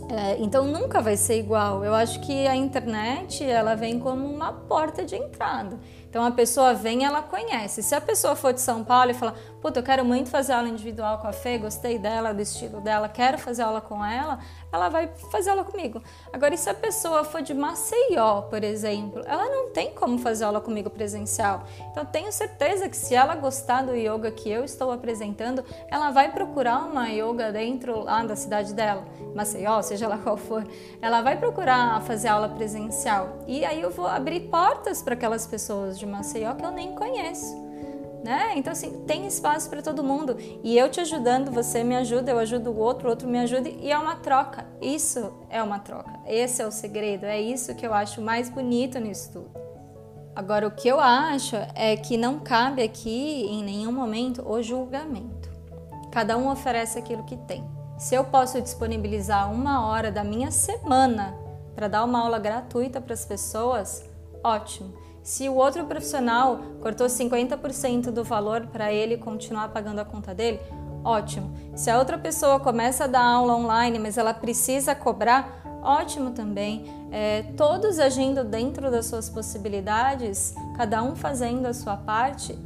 É, 0.08 0.36
então 0.38 0.66
nunca 0.66 1.00
vai 1.00 1.16
ser 1.16 1.38
igual. 1.38 1.84
Eu 1.84 1.94
acho 1.94 2.20
que 2.20 2.46
a 2.46 2.54
internet 2.54 3.42
ela 3.42 3.74
vem 3.74 3.98
como 3.98 4.26
uma 4.26 4.52
porta 4.52 5.04
de 5.04 5.16
entrada. 5.16 5.78
Então 6.16 6.24
a 6.24 6.30
pessoa 6.30 6.72
vem, 6.72 7.04
ela 7.04 7.20
conhece. 7.20 7.82
Se 7.82 7.94
a 7.94 8.00
pessoa 8.00 8.34
for 8.34 8.54
de 8.54 8.62
São 8.62 8.82
Paulo 8.82 9.10
e 9.10 9.14
falar, 9.14 9.34
puta, 9.60 9.80
eu 9.80 9.82
quero 9.82 10.02
muito 10.02 10.30
fazer 10.30 10.54
aula 10.54 10.66
individual 10.66 11.18
com 11.18 11.28
a 11.28 11.32
Fê, 11.32 11.58
gostei 11.58 11.98
dela, 11.98 12.32
do 12.32 12.40
estilo 12.40 12.80
dela, 12.80 13.06
quero 13.06 13.36
fazer 13.36 13.60
aula 13.60 13.82
com 13.82 14.02
ela, 14.02 14.38
ela 14.76 14.88
vai 14.88 15.08
fazer 15.30 15.50
aula 15.50 15.64
comigo. 15.64 16.02
Agora, 16.32 16.56
se 16.56 16.68
a 16.68 16.74
pessoa 16.74 17.24
for 17.24 17.42
de 17.42 17.54
Maceió, 17.54 18.42
por 18.42 18.62
exemplo, 18.62 19.22
ela 19.26 19.48
não 19.48 19.70
tem 19.70 19.92
como 19.92 20.18
fazer 20.18 20.44
aula 20.44 20.60
comigo 20.60 20.90
presencial. 20.90 21.64
Então, 21.90 22.04
tenho 22.04 22.30
certeza 22.30 22.88
que 22.88 22.96
se 22.96 23.14
ela 23.14 23.34
gostar 23.34 23.82
do 23.82 23.94
yoga 23.94 24.30
que 24.30 24.50
eu 24.50 24.64
estou 24.64 24.92
apresentando, 24.92 25.64
ela 25.90 26.10
vai 26.10 26.30
procurar 26.30 26.84
uma 26.84 27.08
yoga 27.08 27.50
dentro 27.50 28.04
lá 28.04 28.22
da 28.22 28.36
cidade 28.36 28.74
dela, 28.74 29.04
Maceió, 29.34 29.80
seja 29.82 30.06
lá 30.06 30.18
qual 30.18 30.36
for. 30.36 30.66
Ela 31.00 31.22
vai 31.22 31.38
procurar 31.38 32.02
fazer 32.02 32.28
aula 32.28 32.48
presencial. 32.48 33.38
E 33.46 33.64
aí 33.64 33.80
eu 33.80 33.90
vou 33.90 34.06
abrir 34.06 34.48
portas 34.48 35.02
para 35.02 35.14
aquelas 35.14 35.46
pessoas 35.46 35.98
de 35.98 36.06
Maceió 36.06 36.54
que 36.54 36.64
eu 36.64 36.70
nem 36.70 36.94
conheço 36.94 37.65
né? 38.26 38.54
Então, 38.56 38.72
assim, 38.72 39.04
tem 39.06 39.26
espaço 39.26 39.70
para 39.70 39.80
todo 39.80 40.02
mundo. 40.02 40.36
E 40.62 40.76
eu 40.76 40.90
te 40.90 41.00
ajudando, 41.00 41.52
você 41.52 41.84
me 41.84 41.96
ajuda, 41.96 42.32
eu 42.32 42.38
ajudo 42.38 42.70
o 42.70 42.78
outro, 42.78 43.06
o 43.06 43.10
outro 43.10 43.28
me 43.28 43.38
ajuda, 43.38 43.68
e 43.68 43.90
é 43.90 43.96
uma 43.96 44.16
troca. 44.16 44.66
Isso 44.82 45.32
é 45.48 45.62
uma 45.62 45.78
troca. 45.78 46.12
Esse 46.26 46.60
é 46.60 46.66
o 46.66 46.72
segredo, 46.72 47.24
é 47.24 47.40
isso 47.40 47.74
que 47.76 47.86
eu 47.86 47.94
acho 47.94 48.20
mais 48.20 48.50
bonito 48.50 48.98
nisso 48.98 49.32
tudo. 49.32 49.50
Agora, 50.34 50.66
o 50.66 50.70
que 50.72 50.88
eu 50.88 50.98
acho 51.00 51.56
é 51.74 51.96
que 51.96 52.16
não 52.16 52.40
cabe 52.40 52.82
aqui, 52.82 53.46
em 53.48 53.62
nenhum 53.62 53.92
momento, 53.92 54.46
o 54.46 54.60
julgamento. 54.60 55.48
Cada 56.10 56.36
um 56.36 56.50
oferece 56.50 56.98
aquilo 56.98 57.22
que 57.22 57.36
tem. 57.36 57.64
Se 57.96 58.14
eu 58.14 58.24
posso 58.24 58.60
disponibilizar 58.60 59.50
uma 59.50 59.86
hora 59.86 60.10
da 60.10 60.24
minha 60.24 60.50
semana 60.50 61.34
para 61.74 61.88
dar 61.88 62.04
uma 62.04 62.20
aula 62.20 62.38
gratuita 62.38 63.00
para 63.00 63.14
as 63.14 63.24
pessoas, 63.24 64.04
ótimo. 64.42 65.05
Se 65.26 65.48
o 65.48 65.56
outro 65.56 65.84
profissional 65.86 66.60
cortou 66.80 67.08
50% 67.08 68.12
do 68.12 68.22
valor 68.22 68.68
para 68.68 68.92
ele 68.92 69.16
continuar 69.16 69.70
pagando 69.70 69.98
a 69.98 70.04
conta 70.04 70.32
dele, 70.32 70.60
ótimo. 71.02 71.52
Se 71.74 71.90
a 71.90 71.98
outra 71.98 72.16
pessoa 72.16 72.60
começa 72.60 73.04
a 73.04 73.06
dar 73.08 73.24
aula 73.24 73.56
online, 73.56 73.98
mas 73.98 74.16
ela 74.16 74.32
precisa 74.32 74.94
cobrar, 74.94 75.80
ótimo 75.82 76.30
também. 76.30 76.84
É, 77.10 77.42
todos 77.56 77.98
agindo 77.98 78.44
dentro 78.44 78.88
das 78.88 79.06
suas 79.06 79.28
possibilidades, 79.28 80.54
cada 80.76 81.02
um 81.02 81.16
fazendo 81.16 81.66
a 81.66 81.74
sua 81.74 81.96
parte, 81.96 82.56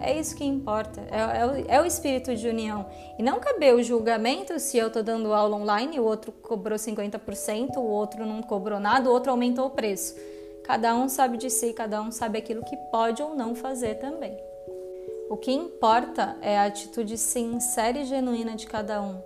é 0.00 0.18
isso 0.18 0.34
que 0.34 0.44
importa, 0.44 1.00
é, 1.12 1.20
é, 1.20 1.46
o, 1.46 1.64
é, 1.68 1.80
o, 1.80 1.86
espírito 1.86 2.34
de 2.34 2.48
união. 2.48 2.86
E 3.20 3.22
não 3.22 3.38
caber 3.38 3.72
o 3.72 3.84
julgamento 3.84 4.58
se 4.58 4.76
eu 4.76 4.88
estou 4.88 5.04
dando 5.04 5.32
aula 5.32 5.56
online, 5.56 6.00
o 6.00 6.04
outro 6.04 6.32
cobrou 6.32 6.76
50%, 6.76 7.76
o 7.76 7.82
outro 7.82 8.26
não 8.26 8.42
cobrou 8.42 8.80
nada, 8.80 9.08
o 9.08 9.12
outro 9.12 9.30
aumentou 9.30 9.66
o 9.66 9.70
preço. 9.70 10.16
Cada 10.70 10.94
um 10.94 11.08
sabe 11.08 11.36
de 11.36 11.50
si, 11.50 11.72
cada 11.72 12.00
um 12.00 12.12
sabe 12.12 12.38
aquilo 12.38 12.64
que 12.64 12.76
pode 12.92 13.20
ou 13.20 13.34
não 13.34 13.56
fazer 13.56 13.96
também. 13.96 14.38
O 15.28 15.36
que 15.36 15.50
importa 15.50 16.36
é 16.40 16.56
a 16.56 16.66
atitude 16.66 17.18
sincera 17.18 17.98
e 17.98 18.04
genuína 18.04 18.54
de 18.54 18.68
cada 18.68 19.02
um. 19.02 19.20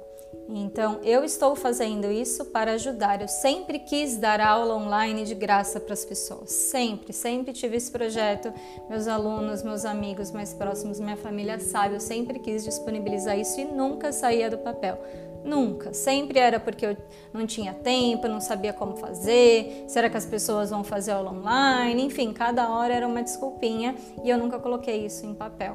Então, 0.48 1.00
eu 1.02 1.22
estou 1.22 1.54
fazendo 1.54 2.10
isso 2.10 2.46
para 2.46 2.72
ajudar. 2.72 3.20
Eu 3.20 3.28
sempre 3.28 3.78
quis 3.78 4.16
dar 4.16 4.40
aula 4.40 4.74
online 4.74 5.24
de 5.24 5.34
graça 5.34 5.78
para 5.78 5.92
as 5.92 6.02
pessoas. 6.02 6.50
Sempre, 6.50 7.12
sempre 7.12 7.52
tive 7.52 7.76
esse 7.76 7.92
projeto. 7.92 8.50
Meus 8.88 9.06
alunos, 9.06 9.62
meus 9.62 9.84
amigos 9.84 10.30
mais 10.30 10.54
próximos, 10.54 10.98
minha 10.98 11.18
família 11.18 11.60
sabe, 11.60 11.96
eu 11.96 12.00
sempre 12.00 12.38
quis 12.38 12.64
disponibilizar 12.64 13.38
isso 13.38 13.60
e 13.60 13.66
nunca 13.66 14.12
saía 14.12 14.48
do 14.48 14.56
papel. 14.56 14.98
Nunca. 15.44 15.92
Sempre 15.92 16.38
era 16.38 16.58
porque 16.58 16.86
eu 16.86 16.96
não 17.32 17.46
tinha 17.46 17.74
tempo, 17.74 18.26
não 18.26 18.40
sabia 18.40 18.72
como 18.72 18.96
fazer, 18.96 19.84
será 19.86 20.08
que 20.08 20.16
as 20.16 20.24
pessoas 20.24 20.70
vão 20.70 20.82
fazer 20.82 21.12
aula 21.12 21.32
online? 21.32 22.02
Enfim, 22.02 22.32
cada 22.32 22.70
hora 22.70 22.94
era 22.94 23.06
uma 23.06 23.22
desculpinha 23.22 23.94
e 24.24 24.30
eu 24.30 24.38
nunca 24.38 24.58
coloquei 24.58 25.04
isso 25.04 25.26
em 25.26 25.34
papel. 25.34 25.74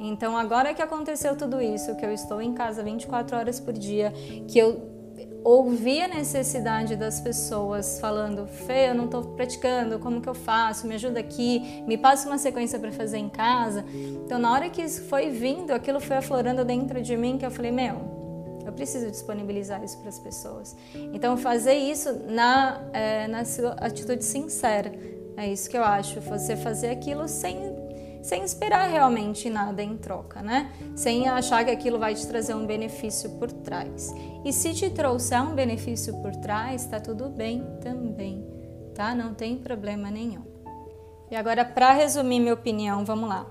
Então, 0.00 0.36
agora 0.36 0.72
que 0.72 0.80
aconteceu 0.80 1.36
tudo 1.36 1.60
isso, 1.60 1.96
que 1.96 2.06
eu 2.06 2.12
estou 2.12 2.40
em 2.40 2.54
casa 2.54 2.84
24 2.84 3.36
horas 3.36 3.58
por 3.58 3.72
dia, 3.72 4.12
que 4.46 4.56
eu 4.56 4.96
ouvi 5.42 6.00
a 6.00 6.08
necessidade 6.08 6.94
das 6.94 7.20
pessoas 7.20 7.98
falando: 8.00 8.46
Fê, 8.46 8.90
eu 8.90 8.94
não 8.94 9.06
estou 9.06 9.22
praticando, 9.22 9.98
como 9.98 10.20
que 10.20 10.28
eu 10.28 10.34
faço? 10.34 10.86
Me 10.86 10.94
ajuda 10.94 11.18
aqui, 11.18 11.82
me 11.86 11.98
passa 11.98 12.28
uma 12.28 12.38
sequência 12.38 12.78
para 12.78 12.92
fazer 12.92 13.18
em 13.18 13.28
casa. 13.28 13.84
Então, 14.24 14.38
na 14.38 14.52
hora 14.52 14.70
que 14.70 14.82
isso 14.82 15.02
foi 15.04 15.30
vindo, 15.30 15.72
aquilo 15.72 16.00
foi 16.00 16.16
aflorando 16.16 16.64
dentro 16.64 17.02
de 17.02 17.16
mim, 17.16 17.36
que 17.36 17.46
eu 17.46 17.50
falei: 17.50 17.72
Meu, 17.72 17.96
eu 17.96 18.17
preciso 18.78 19.10
disponibilizar 19.10 19.82
isso 19.82 19.98
para 19.98 20.08
as 20.08 20.20
pessoas. 20.20 20.76
Então, 21.12 21.36
fazer 21.36 21.74
isso 21.74 22.12
na, 22.28 22.80
é, 22.92 23.26
na 23.26 23.44
sua 23.44 23.72
atitude 23.72 24.24
sincera. 24.24 24.92
É 25.36 25.48
isso 25.48 25.68
que 25.68 25.76
eu 25.76 25.82
acho. 25.82 26.20
Você 26.20 26.56
fazer 26.56 26.90
aquilo 26.90 27.26
sem, 27.26 27.58
sem 28.22 28.44
esperar 28.44 28.88
realmente 28.88 29.50
nada 29.50 29.82
em 29.82 29.96
troca, 29.96 30.40
né? 30.40 30.70
Sem 30.94 31.28
achar 31.28 31.64
que 31.64 31.72
aquilo 31.72 31.98
vai 31.98 32.14
te 32.14 32.24
trazer 32.26 32.54
um 32.54 32.66
benefício 32.66 33.30
por 33.30 33.50
trás. 33.50 34.14
E 34.44 34.52
se 34.52 34.72
te 34.72 34.88
trouxer 34.90 35.42
um 35.42 35.54
benefício 35.54 36.16
por 36.22 36.34
trás, 36.36 36.86
tá 36.86 37.00
tudo 37.00 37.28
bem 37.28 37.64
também, 37.80 38.46
tá? 38.94 39.12
Não 39.12 39.34
tem 39.34 39.56
problema 39.56 40.08
nenhum. 40.08 40.44
E 41.30 41.34
agora, 41.34 41.64
para 41.64 41.92
resumir 41.92 42.38
minha 42.38 42.54
opinião, 42.54 43.04
vamos 43.04 43.28
lá. 43.28 43.44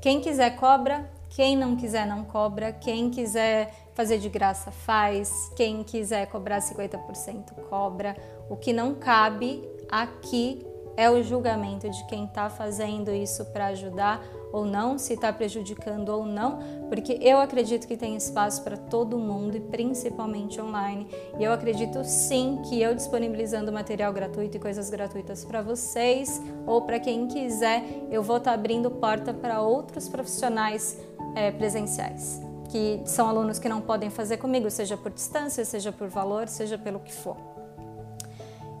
Quem 0.00 0.20
quiser 0.20 0.56
cobra, 0.56 1.08
quem 1.30 1.56
não 1.56 1.76
quiser 1.76 2.06
não 2.06 2.24
cobra, 2.24 2.72
quem 2.72 3.08
quiser 3.08 3.72
fazer 3.94 4.18
de 4.18 4.28
graça 4.28 4.70
faz, 4.70 5.50
quem 5.56 5.82
quiser 5.84 6.26
cobrar 6.26 6.58
50% 6.58 7.54
cobra. 7.68 8.16
O 8.48 8.56
que 8.56 8.72
não 8.72 8.94
cabe 8.94 9.62
aqui 9.88 10.66
é 10.96 11.08
o 11.08 11.22
julgamento 11.22 11.88
de 11.88 12.04
quem 12.06 12.24
está 12.24 12.50
fazendo 12.50 13.10
isso 13.10 13.44
para 13.46 13.66
ajudar 13.68 14.22
ou 14.52 14.64
não, 14.64 14.98
se 14.98 15.14
está 15.14 15.32
prejudicando 15.32 16.08
ou 16.08 16.26
não, 16.26 16.58
porque 16.88 17.18
eu 17.22 17.38
acredito 17.38 17.86
que 17.86 17.96
tem 17.96 18.16
espaço 18.16 18.62
para 18.62 18.76
todo 18.76 19.16
mundo 19.16 19.56
e 19.56 19.60
principalmente 19.60 20.60
online. 20.60 21.06
E 21.38 21.44
eu 21.44 21.52
acredito 21.52 22.04
sim 22.04 22.60
que 22.68 22.82
eu 22.82 22.94
disponibilizando 22.94 23.72
material 23.72 24.12
gratuito 24.12 24.56
e 24.56 24.60
coisas 24.60 24.90
gratuitas 24.90 25.44
para 25.44 25.62
vocês 25.62 26.42
ou 26.66 26.82
para 26.82 26.98
quem 26.98 27.28
quiser, 27.28 27.84
eu 28.10 28.22
vou 28.22 28.38
estar 28.38 28.50
tá 28.50 28.54
abrindo 28.54 28.90
porta 28.90 29.32
para 29.32 29.62
outros 29.62 30.08
profissionais 30.08 30.98
é, 31.34 31.50
presenciais 31.50 32.40
que 32.70 33.02
são 33.04 33.28
alunos 33.28 33.58
que 33.58 33.68
não 33.68 33.80
podem 33.80 34.10
fazer 34.10 34.36
comigo, 34.36 34.70
seja 34.70 34.96
por 34.96 35.10
distância, 35.10 35.64
seja 35.64 35.90
por 35.90 36.08
valor, 36.08 36.48
seja 36.48 36.78
pelo 36.78 37.00
que 37.00 37.12
for. 37.12 37.36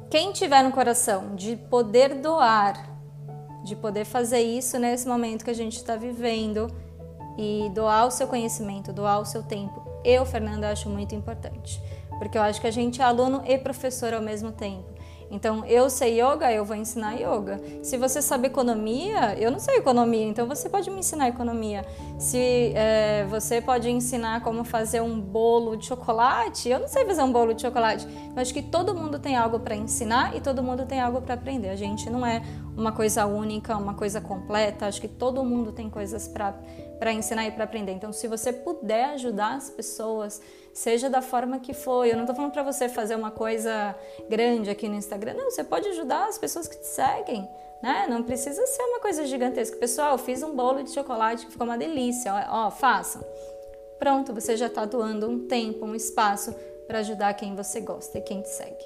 Quem 0.08 0.32
tiver 0.32 0.62
no 0.62 0.70
coração 0.70 1.34
de 1.34 1.56
poder 1.56 2.14
doar, 2.14 2.88
de 3.64 3.74
poder 3.76 4.04
fazer 4.04 4.40
isso 4.40 4.78
nesse 4.78 5.06
momento 5.06 5.44
que 5.44 5.50
a 5.50 5.54
gente 5.54 5.76
está 5.76 5.96
vivendo 5.96 6.68
e 7.36 7.68
doar 7.74 8.06
o 8.06 8.10
seu 8.10 8.26
conhecimento, 8.28 8.92
doar 8.92 9.20
o 9.20 9.24
seu 9.24 9.42
tempo, 9.42 9.82
eu, 10.04 10.24
Fernanda, 10.24 10.70
acho 10.70 10.88
muito 10.88 11.14
importante, 11.14 11.80
porque 12.18 12.38
eu 12.38 12.42
acho 12.42 12.60
que 12.60 12.66
a 12.66 12.72
gente 12.72 13.02
é 13.02 13.04
aluno 13.04 13.42
e 13.44 13.58
professor 13.58 14.14
ao 14.14 14.22
mesmo 14.22 14.52
tempo. 14.52 14.88
Então, 15.30 15.64
eu 15.64 15.88
sei 15.88 16.20
yoga, 16.20 16.52
eu 16.52 16.64
vou 16.64 16.76
ensinar 16.76 17.14
yoga. 17.14 17.60
Se 17.82 17.96
você 17.96 18.20
sabe 18.20 18.48
economia, 18.48 19.36
eu 19.38 19.50
não 19.50 19.60
sei 19.60 19.76
economia, 19.76 20.26
então 20.26 20.46
você 20.46 20.68
pode 20.68 20.90
me 20.90 20.98
ensinar 20.98 21.28
economia. 21.28 21.84
Se 22.18 22.72
é, 22.74 23.24
você 23.30 23.60
pode 23.60 23.88
ensinar 23.88 24.42
como 24.42 24.64
fazer 24.64 25.00
um 25.00 25.20
bolo 25.20 25.76
de 25.76 25.86
chocolate, 25.86 26.68
eu 26.68 26.80
não 26.80 26.88
sei 26.88 27.04
fazer 27.04 27.22
um 27.22 27.30
bolo 27.30 27.54
de 27.54 27.62
chocolate. 27.62 28.06
Eu 28.34 28.42
acho 28.42 28.52
que 28.52 28.62
todo 28.62 28.94
mundo 28.94 29.18
tem 29.18 29.36
algo 29.36 29.60
para 29.60 29.76
ensinar 29.76 30.36
e 30.36 30.40
todo 30.40 30.62
mundo 30.62 30.84
tem 30.84 31.00
algo 31.00 31.22
para 31.22 31.34
aprender. 31.34 31.68
A 31.68 31.76
gente 31.76 32.10
não 32.10 32.26
é 32.26 32.42
uma 32.76 32.90
coisa 32.90 33.24
única, 33.26 33.76
uma 33.76 33.94
coisa 33.94 34.20
completa. 34.20 34.86
Acho 34.86 35.00
que 35.00 35.08
todo 35.08 35.44
mundo 35.44 35.70
tem 35.70 35.88
coisas 35.88 36.26
para 36.26 36.54
ensinar 37.08 37.46
e 37.46 37.50
para 37.50 37.64
aprender. 37.64 37.92
Então, 37.92 38.12
se 38.12 38.28
você 38.28 38.52
puder 38.52 39.06
ajudar 39.10 39.54
as 39.54 39.70
pessoas, 39.70 40.40
seja 40.72 41.08
da 41.08 41.22
forma 41.22 41.58
que 41.58 41.72
for. 41.72 42.06
Eu 42.06 42.14
não 42.14 42.22
estou 42.22 42.36
falando 42.36 42.52
para 42.52 42.62
você 42.62 42.88
fazer 42.88 43.14
uma 43.14 43.30
coisa 43.30 43.96
grande 44.28 44.70
aqui 44.70 44.88
no 44.88 44.94
Instagram. 44.94 45.34
Não, 45.34 45.50
você 45.50 45.64
pode 45.64 45.88
ajudar 45.88 46.28
as 46.28 46.38
pessoas 46.38 46.68
que 46.68 46.76
te 46.76 46.86
seguem. 46.86 47.48
Né? 47.82 48.06
Não 48.08 48.22
precisa 48.22 48.66
ser 48.66 48.82
uma 48.82 49.00
coisa 49.00 49.24
gigantesca. 49.26 49.76
Pessoal, 49.76 50.18
fiz 50.18 50.42
um 50.42 50.54
bolo 50.54 50.82
de 50.82 50.90
chocolate 50.90 51.46
que 51.46 51.52
ficou 51.52 51.66
uma 51.66 51.78
delícia. 51.78 52.32
Ó, 52.50 52.66
ó 52.66 52.70
façam. 52.70 53.22
Pronto, 53.98 54.34
você 54.34 54.56
já 54.56 54.66
está 54.66 54.84
doando 54.84 55.28
um 55.28 55.46
tempo, 55.46 55.86
um 55.86 55.94
espaço 55.94 56.54
para 56.86 56.98
ajudar 56.98 57.32
quem 57.34 57.54
você 57.54 57.80
gosta 57.80 58.18
e 58.18 58.22
quem 58.22 58.42
te 58.42 58.48
segue. 58.48 58.84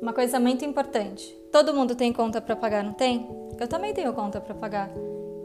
Uma 0.00 0.12
coisa 0.12 0.40
muito 0.40 0.64
importante: 0.64 1.34
todo 1.52 1.72
mundo 1.72 1.94
tem 1.94 2.12
conta 2.12 2.40
para 2.40 2.56
pagar, 2.56 2.82
não 2.82 2.92
tem? 2.92 3.28
Eu 3.58 3.68
também 3.68 3.94
tenho 3.94 4.12
conta 4.12 4.40
para 4.40 4.54
pagar. 4.54 4.90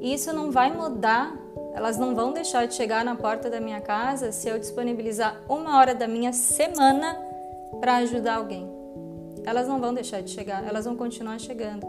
E 0.02 0.14
isso 0.14 0.34
não 0.34 0.50
vai 0.50 0.72
mudar 0.72 1.38
elas 1.80 1.98
não 1.98 2.14
vão 2.14 2.34
deixar 2.34 2.68
de 2.68 2.74
chegar 2.74 3.06
na 3.06 3.16
porta 3.16 3.50
da 3.50 3.62
minha 3.62 3.80
casa 3.80 4.34
se 4.34 4.50
eu 4.50 4.60
disponibilizar 4.60 5.40
uma 5.48 5.78
hora 5.78 5.96
da 5.96 6.10
minha 6.10 6.34
semana 6.34 7.18
para 7.80 7.96
ajudar 7.98 8.36
alguém. 8.36 8.70
Elas 9.46 9.66
não 9.66 9.80
vão 9.80 9.94
deixar 9.94 10.22
de 10.22 10.30
chegar, 10.30 10.68
elas 10.68 10.84
vão 10.84 10.98
continuar 10.98 11.40
chegando. 11.40 11.88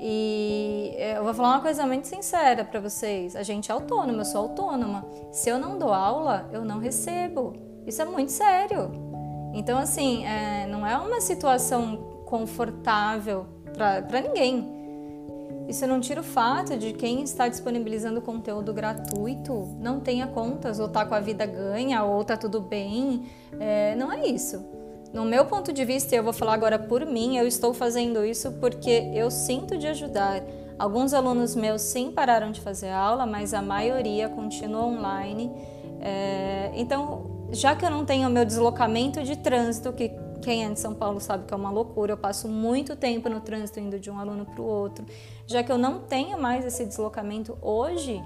E 0.00 0.96
eu 0.98 1.22
vou 1.22 1.32
falar 1.32 1.50
uma 1.50 1.60
coisa 1.60 1.86
muito 1.86 2.08
sincera 2.08 2.64
para 2.64 2.80
vocês: 2.80 3.36
a 3.36 3.44
gente 3.44 3.70
é 3.70 3.74
autônoma, 3.74 4.22
eu 4.22 4.24
sou 4.24 4.40
autônoma. 4.40 5.06
Se 5.30 5.48
eu 5.48 5.56
não 5.56 5.78
dou 5.78 5.92
aula, 5.92 6.48
eu 6.52 6.64
não 6.64 6.80
recebo. 6.80 7.52
Isso 7.86 8.02
é 8.02 8.04
muito 8.04 8.32
sério. 8.32 8.90
Então, 9.54 9.78
assim, 9.78 10.26
é, 10.26 10.66
não 10.66 10.84
é 10.84 10.98
uma 10.98 11.20
situação 11.20 12.24
confortável 12.26 13.46
para 13.72 14.20
ninguém. 14.20 14.81
Isso 15.72 15.86
não 15.86 16.00
tira 16.00 16.20
o 16.20 16.22
fato 16.22 16.76
de 16.76 16.92
quem 16.92 17.22
está 17.22 17.48
disponibilizando 17.48 18.20
conteúdo 18.20 18.74
gratuito 18.74 19.74
não 19.80 20.00
tenha 20.00 20.26
contas, 20.26 20.78
ou 20.78 20.86
tá 20.86 21.06
com 21.06 21.14
a 21.14 21.20
vida 21.20 21.46
ganha, 21.46 22.04
ou 22.04 22.22
tá 22.22 22.36
tudo 22.36 22.60
bem. 22.60 23.22
É, 23.58 23.94
não 23.96 24.12
é 24.12 24.26
isso. 24.26 24.62
No 25.14 25.24
meu 25.24 25.46
ponto 25.46 25.72
de 25.72 25.82
vista, 25.82 26.14
e 26.14 26.18
eu 26.18 26.22
vou 26.22 26.34
falar 26.34 26.52
agora 26.52 26.78
por 26.78 27.06
mim, 27.06 27.38
eu 27.38 27.46
estou 27.46 27.72
fazendo 27.72 28.22
isso 28.22 28.52
porque 28.60 29.10
eu 29.14 29.30
sinto 29.30 29.78
de 29.78 29.86
ajudar. 29.86 30.42
Alguns 30.78 31.14
alunos 31.14 31.56
meus 31.56 31.80
sim 31.80 32.10
pararam 32.10 32.52
de 32.52 32.60
fazer 32.60 32.90
aula, 32.90 33.24
mas 33.24 33.54
a 33.54 33.62
maioria 33.62 34.28
continua 34.28 34.84
online. 34.84 35.50
É, 36.02 36.70
então, 36.74 37.48
já 37.50 37.74
que 37.74 37.82
eu 37.82 37.90
não 37.90 38.04
tenho 38.04 38.28
o 38.28 38.30
meu 38.30 38.44
deslocamento 38.44 39.22
de 39.22 39.36
trânsito, 39.36 39.90
que 39.94 40.10
quem 40.42 40.64
é 40.64 40.70
de 40.70 40.78
São 40.78 40.94
Paulo 40.94 41.20
sabe 41.20 41.46
que 41.46 41.54
é 41.54 41.56
uma 41.56 41.70
loucura. 41.70 42.12
Eu 42.12 42.18
passo 42.18 42.48
muito 42.48 42.94
tempo 42.96 43.28
no 43.28 43.40
trânsito 43.40 43.80
indo 43.80 43.98
de 43.98 44.10
um 44.10 44.18
aluno 44.18 44.44
para 44.44 44.60
o 44.60 44.66
outro. 44.66 45.06
Já 45.46 45.62
que 45.62 45.72
eu 45.72 45.78
não 45.78 46.00
tenho 46.00 46.38
mais 46.38 46.64
esse 46.64 46.84
deslocamento 46.84 47.56
hoje, 47.62 48.22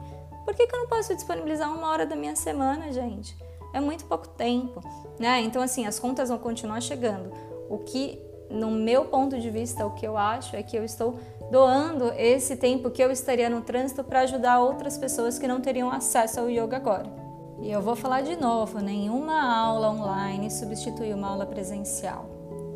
Por 0.46 0.54
que, 0.54 0.64
que 0.64 0.75
eu 0.76 0.78
não 0.78 0.87
posso 0.87 1.12
disponibilizar 1.12 1.75
uma 1.75 1.90
hora 1.90 2.06
da 2.06 2.14
minha 2.14 2.37
semana, 2.37 2.92
gente? 2.92 3.37
É 3.75 3.80
muito 3.80 4.04
pouco 4.04 4.28
tempo, 4.28 4.80
né? 5.18 5.40
Então, 5.40 5.61
assim, 5.61 5.85
as 5.87 5.99
contas 5.99 6.28
vão 6.28 6.38
continuar 6.38 6.80
chegando. 6.80 7.32
O 7.68 7.78
que, 7.78 8.23
no 8.49 8.70
meu 8.70 9.06
ponto 9.06 9.38
de 9.40 9.50
vista, 9.50 9.85
o 9.85 9.90
que 9.90 10.06
eu 10.06 10.16
acho 10.16 10.54
é 10.54 10.62
que 10.62 10.76
eu 10.76 10.85
estou 10.85 11.18
doando 11.50 12.12
esse 12.16 12.56
tempo 12.56 12.90
que 12.90 13.02
eu 13.02 13.11
estaria 13.11 13.50
no 13.50 13.61
trânsito 13.61 14.04
para 14.04 14.20
ajudar 14.20 14.61
outras 14.61 14.96
pessoas 14.96 15.37
que 15.37 15.49
não 15.49 15.61
teriam 15.61 15.90
acesso 15.90 16.38
ao 16.38 16.49
yoga 16.49 16.76
agora. 16.76 17.25
E 17.60 17.70
eu 17.70 17.80
vou 17.80 17.96
falar 17.96 18.22
de 18.22 18.36
novo: 18.36 18.80
nenhuma 18.80 19.42
aula 19.56 19.90
online 19.90 20.50
substitui 20.50 21.12
uma 21.12 21.28
aula 21.28 21.46
presencial. 21.46 22.28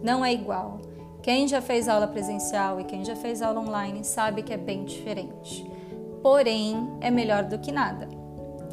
Não 0.02 0.24
é 0.24 0.32
igual. 0.32 0.80
Quem 1.22 1.46
já 1.46 1.60
fez 1.60 1.88
aula 1.88 2.08
presencial 2.08 2.80
e 2.80 2.84
quem 2.84 3.04
já 3.04 3.14
fez 3.14 3.42
aula 3.42 3.60
online 3.60 4.04
sabe 4.04 4.42
que 4.42 4.54
é 4.54 4.56
bem 4.56 4.84
diferente. 4.84 5.70
Porém, 6.22 6.96
é 7.00 7.10
melhor 7.10 7.44
do 7.44 7.58
que 7.58 7.70
nada, 7.70 8.08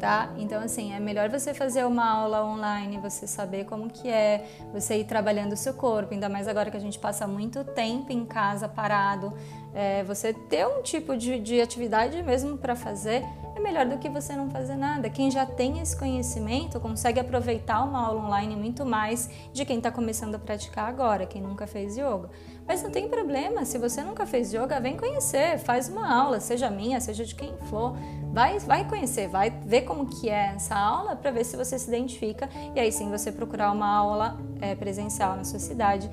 tá? 0.00 0.32
Então, 0.38 0.62
assim, 0.62 0.94
é 0.94 1.00
melhor 1.00 1.28
você 1.28 1.52
fazer 1.52 1.84
uma 1.84 2.08
aula 2.10 2.44
online, 2.44 2.98
você 2.98 3.26
saber 3.26 3.64
como 3.64 3.90
que 3.90 4.08
é, 4.08 4.46
você 4.72 4.98
ir 4.98 5.04
trabalhando 5.04 5.52
o 5.52 5.56
seu 5.56 5.74
corpo, 5.74 6.14
ainda 6.14 6.28
mais 6.28 6.48
agora 6.48 6.70
que 6.70 6.76
a 6.76 6.80
gente 6.80 6.98
passa 6.98 7.26
muito 7.26 7.64
tempo 7.64 8.12
em 8.12 8.24
casa 8.24 8.66
parado, 8.66 9.32
é, 9.74 10.02
você 10.04 10.32
ter 10.32 10.66
um 10.66 10.82
tipo 10.82 11.16
de, 11.16 11.38
de 11.38 11.60
atividade 11.60 12.22
mesmo 12.22 12.56
para 12.56 12.74
fazer 12.74 13.24
é 13.58 13.60
melhor 13.60 13.86
do 13.86 13.98
que 13.98 14.08
você 14.08 14.34
não 14.34 14.48
fazer 14.50 14.76
nada. 14.76 15.10
Quem 15.10 15.30
já 15.30 15.44
tem 15.44 15.80
esse 15.80 15.96
conhecimento 15.96 16.80
consegue 16.80 17.20
aproveitar 17.20 17.82
uma 17.82 18.06
aula 18.06 18.24
online 18.24 18.56
muito 18.56 18.86
mais 18.86 19.28
de 19.52 19.64
quem 19.64 19.78
está 19.78 19.90
começando 19.90 20.36
a 20.36 20.38
praticar 20.38 20.88
agora, 20.88 21.26
quem 21.26 21.42
nunca 21.42 21.66
fez 21.66 21.96
yoga. 21.96 22.30
Mas 22.66 22.82
não 22.82 22.90
tem 22.90 23.08
problema, 23.08 23.64
se 23.64 23.76
você 23.76 24.02
nunca 24.02 24.24
fez 24.26 24.52
yoga, 24.52 24.80
vem 24.80 24.96
conhecer, 24.96 25.58
faz 25.58 25.88
uma 25.88 26.12
aula, 26.12 26.38
seja 26.38 26.70
minha, 26.70 27.00
seja 27.00 27.24
de 27.24 27.34
quem 27.34 27.56
for. 27.68 27.94
Vai, 28.32 28.58
vai 28.60 28.86
conhecer, 28.86 29.28
vai 29.28 29.50
ver 29.50 29.82
como 29.82 30.06
que 30.06 30.28
é 30.28 30.52
essa 30.54 30.76
aula 30.76 31.16
para 31.16 31.30
ver 31.30 31.44
se 31.44 31.56
você 31.56 31.78
se 31.78 31.88
identifica 31.88 32.48
e 32.74 32.80
aí 32.80 32.92
sim 32.92 33.10
você 33.10 33.32
procurar 33.32 33.72
uma 33.72 33.88
aula 33.88 34.38
é, 34.60 34.74
presencial 34.74 35.34
na 35.34 35.44
sua 35.44 35.58
cidade 35.58 36.08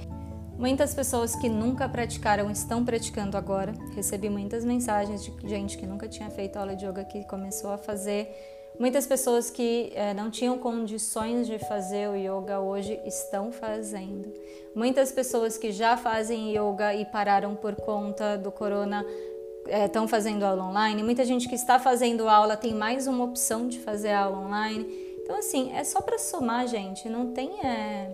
Muitas 0.57 0.93
pessoas 0.93 1.35
que 1.35 1.49
nunca 1.49 1.87
praticaram 1.89 2.49
estão 2.49 2.83
praticando 2.85 3.35
agora. 3.35 3.73
Recebi 3.93 4.29
muitas 4.29 4.63
mensagens 4.63 5.23
de 5.23 5.33
gente 5.47 5.77
que 5.77 5.85
nunca 5.85 6.07
tinha 6.07 6.29
feito 6.29 6.55
aula 6.55 6.75
de 6.75 6.85
yoga 6.85 7.03
que 7.03 7.25
começou 7.25 7.71
a 7.71 7.77
fazer. 7.77 8.33
Muitas 8.79 9.05
pessoas 9.05 9.49
que 9.49 9.91
eh, 9.93 10.13
não 10.13 10.31
tinham 10.31 10.57
condições 10.57 11.45
de 11.45 11.59
fazer 11.59 12.09
o 12.09 12.15
yoga 12.15 12.59
hoje 12.61 12.99
estão 13.05 13.51
fazendo. 13.51 14.33
Muitas 14.73 15.11
pessoas 15.11 15.57
que 15.57 15.73
já 15.73 15.97
fazem 15.97 16.51
yoga 16.57 16.93
e 16.95 17.05
pararam 17.05 17.53
por 17.55 17.75
conta 17.75 18.37
do 18.37 18.51
corona 18.51 19.05
estão 19.85 20.05
eh, 20.05 20.07
fazendo 20.07 20.43
aula 20.43 20.63
online. 20.63 21.03
Muita 21.03 21.25
gente 21.25 21.49
que 21.49 21.55
está 21.55 21.79
fazendo 21.79 22.29
aula 22.29 22.55
tem 22.55 22.73
mais 22.73 23.07
uma 23.07 23.25
opção 23.25 23.67
de 23.67 23.79
fazer 23.79 24.13
aula 24.13 24.39
online. 24.39 24.85
Então, 25.21 25.37
assim, 25.37 25.73
é 25.73 25.83
só 25.83 25.99
para 26.01 26.17
somar, 26.17 26.65
gente. 26.65 27.09
Não 27.09 27.33
tem. 27.33 27.59
É, 27.65 28.09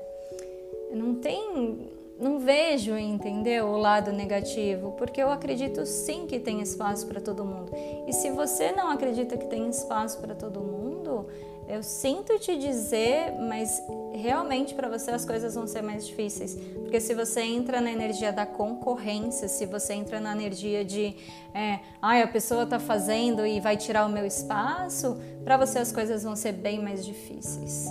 não 0.93 1.15
tem 1.15 2.00
não 2.21 2.37
vejo, 2.37 2.95
entendeu, 2.95 3.65
o 3.67 3.77
lado 3.77 4.11
negativo, 4.11 4.91
porque 4.91 5.21
eu 5.21 5.31
acredito 5.31 5.85
sim 5.87 6.27
que 6.27 6.39
tem 6.39 6.61
espaço 6.61 7.07
para 7.07 7.19
todo 7.19 7.43
mundo. 7.43 7.71
E 8.07 8.13
se 8.13 8.29
você 8.29 8.71
não 8.71 8.91
acredita 8.91 9.35
que 9.35 9.47
tem 9.47 9.67
espaço 9.67 10.19
para 10.19 10.35
todo 10.35 10.61
mundo, 10.61 11.25
eu 11.67 11.81
sinto 11.81 12.37
te 12.37 12.57
dizer, 12.57 13.33
mas 13.39 13.81
realmente 14.13 14.75
para 14.75 14.87
você 14.87 15.09
as 15.09 15.25
coisas 15.25 15.55
vão 15.55 15.65
ser 15.65 15.81
mais 15.81 16.05
difíceis. 16.05 16.55
Porque 16.81 16.99
se 16.99 17.15
você 17.15 17.41
entra 17.41 17.81
na 17.81 17.91
energia 17.91 18.31
da 18.31 18.45
concorrência, 18.45 19.47
se 19.47 19.65
você 19.65 19.93
entra 19.93 20.19
na 20.19 20.33
energia 20.33 20.85
de, 20.85 21.15
é, 21.55 21.79
ai, 21.99 22.21
a 22.21 22.27
pessoa 22.27 22.63
está 22.63 22.77
fazendo 22.77 23.47
e 23.47 23.59
vai 23.59 23.77
tirar 23.77 24.05
o 24.05 24.09
meu 24.09 24.27
espaço, 24.27 25.17
para 25.43 25.57
você 25.57 25.79
as 25.79 25.91
coisas 25.91 26.21
vão 26.21 26.35
ser 26.35 26.51
bem 26.51 26.79
mais 26.83 27.03
difíceis 27.03 27.89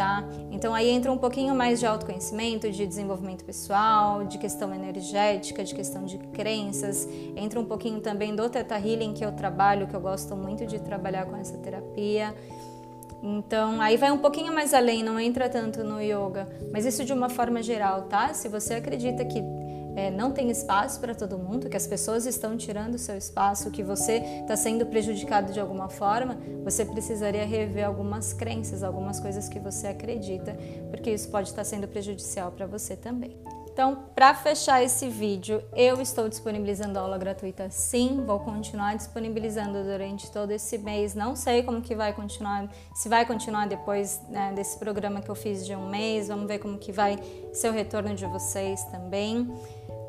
tá? 0.00 0.24
Então 0.50 0.74
aí 0.74 0.88
entra 0.88 1.12
um 1.12 1.18
pouquinho 1.18 1.54
mais 1.54 1.78
de 1.78 1.84
autoconhecimento, 1.84 2.70
de 2.70 2.86
desenvolvimento 2.86 3.44
pessoal, 3.44 4.24
de 4.24 4.38
questão 4.38 4.74
energética, 4.74 5.62
de 5.62 5.74
questão 5.74 6.06
de 6.06 6.16
crenças, 6.16 7.06
entra 7.36 7.60
um 7.60 7.66
pouquinho 7.66 8.00
também 8.00 8.34
do 8.34 8.48
Theta 8.48 8.78
Healing 8.78 9.12
que 9.12 9.22
eu 9.22 9.30
trabalho, 9.30 9.86
que 9.86 9.94
eu 9.94 10.00
gosto 10.00 10.34
muito 10.34 10.64
de 10.64 10.78
trabalhar 10.78 11.26
com 11.26 11.36
essa 11.36 11.58
terapia. 11.58 12.34
Então, 13.22 13.78
aí 13.82 13.98
vai 13.98 14.10
um 14.10 14.16
pouquinho 14.16 14.54
mais 14.54 14.72
além, 14.72 15.02
não 15.02 15.20
entra 15.20 15.50
tanto 15.50 15.84
no 15.84 16.00
yoga, 16.00 16.48
mas 16.72 16.86
isso 16.86 17.04
de 17.04 17.12
uma 17.12 17.28
forma 17.28 17.62
geral, 17.62 18.04
tá? 18.04 18.32
Se 18.32 18.48
você 18.48 18.72
acredita 18.72 19.22
que 19.26 19.44
é, 20.00 20.10
não 20.10 20.32
tem 20.32 20.50
espaço 20.50 20.98
para 20.98 21.14
todo 21.14 21.36
mundo, 21.36 21.68
que 21.68 21.76
as 21.76 21.86
pessoas 21.86 22.24
estão 22.24 22.56
tirando 22.56 22.94
o 22.94 22.98
seu 22.98 23.18
espaço, 23.18 23.70
que 23.70 23.82
você 23.82 24.16
está 24.40 24.56
sendo 24.56 24.86
prejudicado 24.86 25.52
de 25.52 25.60
alguma 25.60 25.90
forma, 25.90 26.38
você 26.64 26.86
precisaria 26.86 27.44
rever 27.44 27.86
algumas 27.86 28.32
crenças, 28.32 28.82
algumas 28.82 29.20
coisas 29.20 29.46
que 29.46 29.58
você 29.58 29.88
acredita, 29.88 30.56
porque 30.90 31.10
isso 31.10 31.28
pode 31.28 31.48
estar 31.48 31.64
sendo 31.64 31.86
prejudicial 31.86 32.50
para 32.50 32.66
você 32.66 32.96
também. 32.96 33.36
Então, 33.72 34.04
para 34.14 34.34
fechar 34.34 34.82
esse 34.82 35.08
vídeo, 35.08 35.62
eu 35.74 36.02
estou 36.02 36.28
disponibilizando 36.28 36.98
aula 36.98 37.16
gratuita 37.16 37.70
sim, 37.70 38.22
vou 38.26 38.40
continuar 38.40 38.96
disponibilizando 38.96 39.82
durante 39.84 40.30
todo 40.30 40.50
esse 40.50 40.76
mês. 40.76 41.14
Não 41.14 41.36
sei 41.36 41.62
como 41.62 41.80
que 41.80 41.94
vai 41.94 42.12
continuar, 42.12 42.68
se 42.94 43.08
vai 43.08 43.24
continuar 43.24 43.66
depois 43.68 44.20
né, 44.28 44.52
desse 44.54 44.76
programa 44.78 45.22
que 45.22 45.30
eu 45.30 45.34
fiz 45.34 45.64
de 45.64 45.74
um 45.74 45.88
mês, 45.88 46.28
vamos 46.28 46.46
ver 46.46 46.58
como 46.58 46.76
que 46.78 46.90
vai 46.90 47.18
ser 47.52 47.70
o 47.70 47.72
retorno 47.72 48.14
de 48.14 48.26
vocês 48.26 48.84
também. 48.84 49.50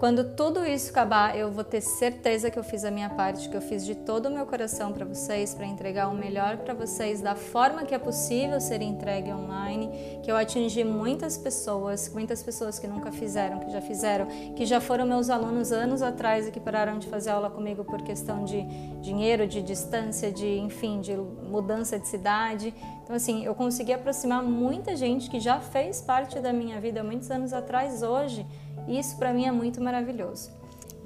Quando 0.01 0.23
tudo 0.23 0.65
isso 0.65 0.89
acabar, 0.89 1.37
eu 1.37 1.51
vou 1.51 1.63
ter 1.63 1.79
certeza 1.79 2.49
que 2.49 2.57
eu 2.57 2.63
fiz 2.63 2.83
a 2.83 2.89
minha 2.89 3.07
parte, 3.07 3.47
que 3.47 3.55
eu 3.55 3.61
fiz 3.61 3.85
de 3.85 3.93
todo 3.93 4.29
o 4.29 4.31
meu 4.31 4.47
coração 4.47 4.91
para 4.91 5.05
vocês, 5.05 5.53
para 5.53 5.63
entregar 5.63 6.07
o 6.07 6.15
melhor 6.15 6.57
para 6.57 6.73
vocês 6.73 7.21
da 7.21 7.35
forma 7.35 7.83
que 7.85 7.93
é 7.93 7.99
possível 7.99 8.59
ser 8.59 8.81
entregue 8.81 9.31
online, 9.31 10.19
que 10.23 10.31
eu 10.31 10.35
atingi 10.35 10.83
muitas 10.83 11.37
pessoas, 11.37 12.11
muitas 12.11 12.41
pessoas 12.41 12.79
que 12.79 12.87
nunca 12.87 13.11
fizeram, 13.11 13.59
que 13.59 13.69
já 13.69 13.79
fizeram, 13.79 14.25
que 14.55 14.65
já 14.65 14.81
foram 14.81 15.05
meus 15.05 15.29
alunos 15.29 15.71
anos 15.71 16.01
atrás 16.01 16.47
e 16.47 16.51
que 16.51 16.59
pararam 16.59 16.97
de 16.97 17.05
fazer 17.05 17.29
aula 17.29 17.51
comigo 17.51 17.85
por 17.85 18.01
questão 18.01 18.43
de 18.43 18.63
dinheiro, 19.01 19.45
de 19.45 19.61
distância, 19.61 20.31
de 20.31 20.57
enfim, 20.57 20.99
de 20.99 21.15
mudança 21.15 21.99
de 21.99 22.07
cidade. 22.07 22.73
Então 23.03 23.15
assim, 23.15 23.45
eu 23.45 23.53
consegui 23.53 23.93
aproximar 23.93 24.41
muita 24.41 24.95
gente 24.95 25.29
que 25.29 25.39
já 25.39 25.59
fez 25.59 26.01
parte 26.01 26.39
da 26.39 26.51
minha 26.51 26.81
vida 26.81 27.03
muitos 27.03 27.29
anos 27.29 27.53
atrás 27.53 28.01
hoje 28.01 28.47
isso 28.87 29.17
para 29.17 29.33
mim 29.33 29.45
é 29.45 29.51
muito 29.51 29.81
maravilhoso. 29.81 30.51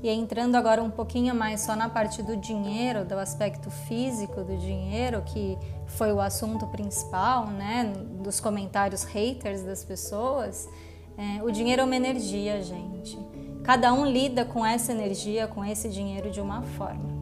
E 0.04 0.10
entrando 0.10 0.56
agora 0.56 0.84
um 0.84 0.90
pouquinho 0.90 1.34
mais 1.34 1.62
só 1.62 1.76
na 1.76 1.90
parte 1.90 2.22
do 2.22 2.38
dinheiro, 2.38 3.06
do 3.06 3.18
aspecto 3.18 3.72
físico 3.72 4.44
do 4.44 4.56
dinheiro, 4.58 5.22
que 5.24 5.58
foi 5.88 6.14
o 6.14 6.20
assunto 6.20 6.68
principal, 6.68 7.48
né, 7.48 7.92
dos 8.22 8.40
comentários 8.40 9.04
haters 9.04 9.64
das 9.64 9.84
pessoas, 9.84 10.70
é, 11.18 11.42
o 11.42 11.50
dinheiro 11.50 11.82
é 11.82 11.86
uma 11.86 11.96
energia, 11.96 12.62
gente. 12.62 13.18
Cada 13.64 13.92
um 13.94 14.06
lida 14.06 14.46
com 14.46 14.66
essa 14.66 14.92
energia, 14.92 15.48
com 15.48 15.66
esse 15.66 15.90
dinheiro 15.90 16.30
de 16.30 16.40
uma 16.40 16.62
forma. 16.62 17.16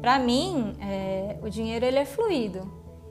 Para 0.00 0.18
mim, 0.18 0.72
é, 0.80 1.36
o 1.42 1.48
dinheiro 1.48 1.84
ele 1.84 1.98
é 1.98 2.04
fluido. 2.04 2.68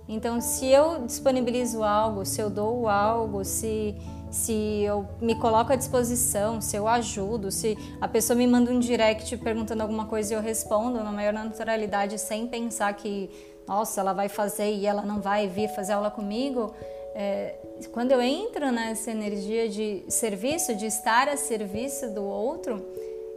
Então, 0.07 0.41
se 0.41 0.65
eu 0.67 1.05
disponibilizo 1.05 1.83
algo, 1.83 2.25
se 2.25 2.41
eu 2.41 2.49
dou 2.49 2.87
algo, 2.87 3.43
se 3.43 3.95
se 4.37 4.83
eu 4.83 5.07
me 5.19 5.35
coloco 5.35 5.73
à 5.73 5.75
disposição, 5.75 6.61
se 6.61 6.75
eu 6.75 6.87
ajudo, 6.87 7.51
se 7.51 7.75
a 7.99 8.07
pessoa 8.07 8.37
me 8.37 8.45
manda 8.45 8.71
um 8.71 8.79
direct 8.79 9.35
perguntando 9.37 9.81
alguma 9.81 10.05
coisa 10.05 10.33
e 10.33 10.37
eu 10.37 10.41
respondo 10.41 11.03
na 11.03 11.11
maior 11.11 11.33
naturalidade 11.33 12.19
sem 12.19 12.47
pensar 12.47 12.93
que, 12.93 13.29
nossa, 13.67 13.99
ela 13.99 14.13
vai 14.13 14.29
fazer 14.29 14.71
e 14.71 14.85
ela 14.85 15.01
não 15.01 15.19
vai 15.19 15.47
vir 15.47 15.69
fazer 15.69 15.93
aula 15.93 16.11
comigo. 16.11 16.73
É, 17.15 17.55
quando 17.91 18.11
eu 18.11 18.21
entro 18.21 18.71
nessa 18.71 19.09
energia 19.09 19.67
de 19.67 20.03
serviço, 20.07 20.75
de 20.75 20.85
estar 20.85 21.27
a 21.27 21.35
serviço 21.35 22.13
do 22.13 22.23
outro, 22.23 22.85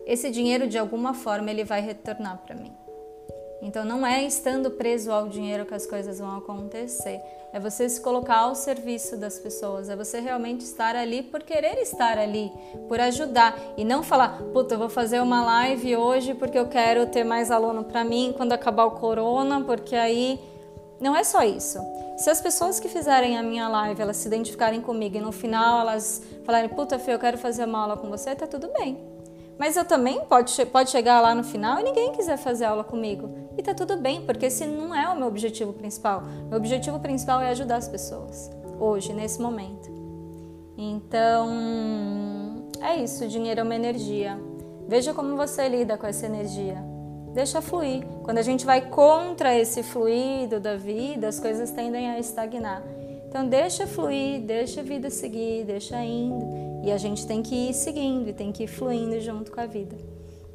esse 0.07 0.31
dinheiro 0.31 0.67
de 0.67 0.77
alguma 0.77 1.15
forma 1.15 1.51
ele 1.51 1.65
vai 1.65 1.81
retornar 1.81 2.43
para 2.45 2.55
mim. 2.55 2.73
Então 3.63 3.85
não 3.85 4.07
é 4.07 4.23
estando 4.25 4.71
preso 4.71 5.13
ao 5.13 5.29
dinheiro 5.29 5.67
que 5.67 5.75
as 5.75 5.87
coisas 5.87 6.19
vão 6.19 6.39
acontecer. 6.39 7.21
É 7.53 7.59
você 7.59 7.89
se 7.89 8.01
colocar 8.01 8.39
ao 8.39 8.55
serviço 8.55 9.17
das 9.17 9.39
pessoas, 9.39 9.89
é 9.89 9.97
você 9.97 10.21
realmente 10.21 10.61
estar 10.61 10.95
ali 10.95 11.23
por 11.23 11.43
querer 11.43 11.79
estar 11.79 12.17
ali, 12.17 12.51
por 12.89 13.01
ajudar 13.01 13.59
e 13.77 13.85
não 13.85 14.05
falar, 14.05 14.41
puta, 14.53 14.75
eu 14.75 14.79
vou 14.79 14.89
fazer 14.89 15.21
uma 15.21 15.45
live 15.45 15.97
hoje 15.97 16.33
porque 16.33 16.57
eu 16.57 16.69
quero 16.69 17.07
ter 17.07 17.25
mais 17.25 17.51
aluno 17.51 17.85
para 17.85 18.05
mim 18.05 18.33
quando 18.37 18.53
acabar 18.53 18.85
o 18.85 18.93
corona, 18.93 19.63
porque 19.63 19.97
aí 19.97 20.39
não 21.01 21.17
é 21.17 21.25
só 21.25 21.43
isso. 21.43 21.79
Se 22.17 22.31
as 22.31 22.41
pessoas 22.41 22.79
que 22.79 22.89
fizerem 22.89 23.37
a 23.37 23.43
minha 23.43 23.67
live, 23.67 24.01
elas 24.01 24.19
se 24.19 24.29
identificarem 24.29 24.81
comigo 24.81 25.17
e 25.17 25.21
no 25.21 25.33
final 25.33 25.81
elas 25.81 26.23
falarem, 26.45 26.69
puta, 26.69 26.99
Fê, 26.99 27.15
eu 27.15 27.19
quero 27.19 27.37
fazer 27.37 27.65
uma 27.65 27.81
aula 27.81 27.97
com 27.97 28.09
você, 28.09 28.35
tá 28.37 28.47
tudo 28.47 28.69
bem. 28.79 29.20
Mas 29.61 29.77
eu 29.77 29.85
também 29.85 30.25
pode, 30.25 30.65
pode 30.65 30.89
chegar 30.89 31.21
lá 31.21 31.35
no 31.35 31.45
final 31.45 31.79
e 31.79 31.83
ninguém 31.83 32.13
quiser 32.13 32.39
fazer 32.39 32.65
aula 32.65 32.83
comigo. 32.83 33.29
E 33.59 33.63
tá 33.63 33.75
tudo 33.75 33.99
bem, 33.99 34.23
porque 34.23 34.47
esse 34.47 34.65
não 34.65 34.95
é 34.95 35.07
o 35.11 35.15
meu 35.15 35.29
objetivo 35.29 35.75
principal. 35.75 36.23
Meu 36.49 36.57
objetivo 36.57 36.99
principal 36.99 37.43
é 37.43 37.51
ajudar 37.51 37.77
as 37.77 37.87
pessoas, 37.87 38.51
hoje, 38.79 39.13
nesse 39.13 39.39
momento. 39.39 39.91
Então, 40.79 41.51
é 42.81 42.97
isso, 42.97 43.29
dinheiro 43.29 43.61
é 43.61 43.63
uma 43.63 43.75
energia. 43.75 44.41
Veja 44.89 45.13
como 45.13 45.37
você 45.37 45.69
lida 45.69 45.99
com 45.99 46.07
essa 46.07 46.25
energia. 46.25 46.83
Deixa 47.35 47.61
fluir. 47.61 48.03
Quando 48.23 48.39
a 48.39 48.43
gente 48.43 48.65
vai 48.65 48.89
contra 48.89 49.55
esse 49.55 49.83
fluido 49.83 50.59
da 50.59 50.79
vida, 50.79 51.29
as 51.29 51.39
coisas 51.39 51.71
tendem 51.71 52.09
a 52.09 52.19
estagnar. 52.19 52.83
Então 53.29 53.47
deixa 53.47 53.87
fluir, 53.87 54.41
deixa 54.41 54.81
a 54.81 54.85
vida 54.85 55.11
seguir, 55.11 55.65
deixa 55.65 56.03
indo. 56.03 56.70
E 56.83 56.91
a 56.91 56.99
gente 56.99 57.27
tem 57.27 57.43
que 57.43 57.55
ir 57.55 57.75
seguindo 57.75 58.29
e 58.29 58.33
tem 58.33 58.53
que 58.53 58.65
ir 58.65 58.67
fluindo 58.67 59.21
junto 59.21 59.51
com 59.53 59.61
a 59.61 59.67
vida. 59.67 59.97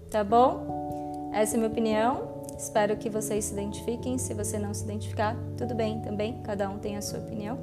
Tá 0.09 0.23
bom? 0.23 1.31
Essa 1.33 1.53
é 1.53 1.55
a 1.55 1.59
minha 1.59 1.71
opinião. 1.71 2.35
Espero 2.57 2.95
que 2.97 3.09
vocês 3.09 3.45
se 3.45 3.53
identifiquem. 3.53 4.17
Se 4.17 4.33
você 4.33 4.57
não 4.57 4.73
se 4.73 4.83
identificar, 4.83 5.35
tudo 5.57 5.75
bem 5.75 6.01
também. 6.01 6.41
Cada 6.43 6.69
um 6.69 6.79
tem 6.79 6.97
a 6.97 7.01
sua 7.01 7.19
opinião. 7.19 7.59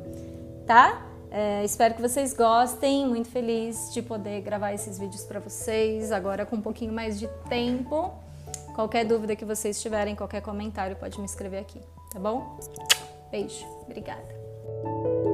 Tá? 0.67 1.07
É, 1.31 1.65
espero 1.65 1.95
que 1.95 2.03
vocês 2.03 2.35
gostem. 2.35 3.07
Muito 3.07 3.29
feliz 3.29 3.93
de 3.93 4.03
poder 4.03 4.43
gravar 4.43 4.75
esses 4.75 4.99
vídeos 4.99 5.25
para 5.25 5.41
vocês. 5.41 6.13
Agora 6.13 6.45
com 6.45 6.57
um 6.57 6.61
pouquinho 6.61 6.93
mais 6.93 7.19
de 7.19 7.27
tempo. 7.49 8.13
Qualquer 8.75 9.05
dúvida 9.05 9.37
que 9.37 9.45
vocês 9.45 9.81
tiverem, 9.81 10.17
qualquer 10.17 10.41
comentário, 10.41 10.97
pode 10.97 11.19
me 11.19 11.27
escrever 11.27 11.59
aqui, 11.59 11.81
tá 12.11 12.19
bom? 12.19 12.59
Beijo. 13.31 13.67
Obrigada. 13.83 15.32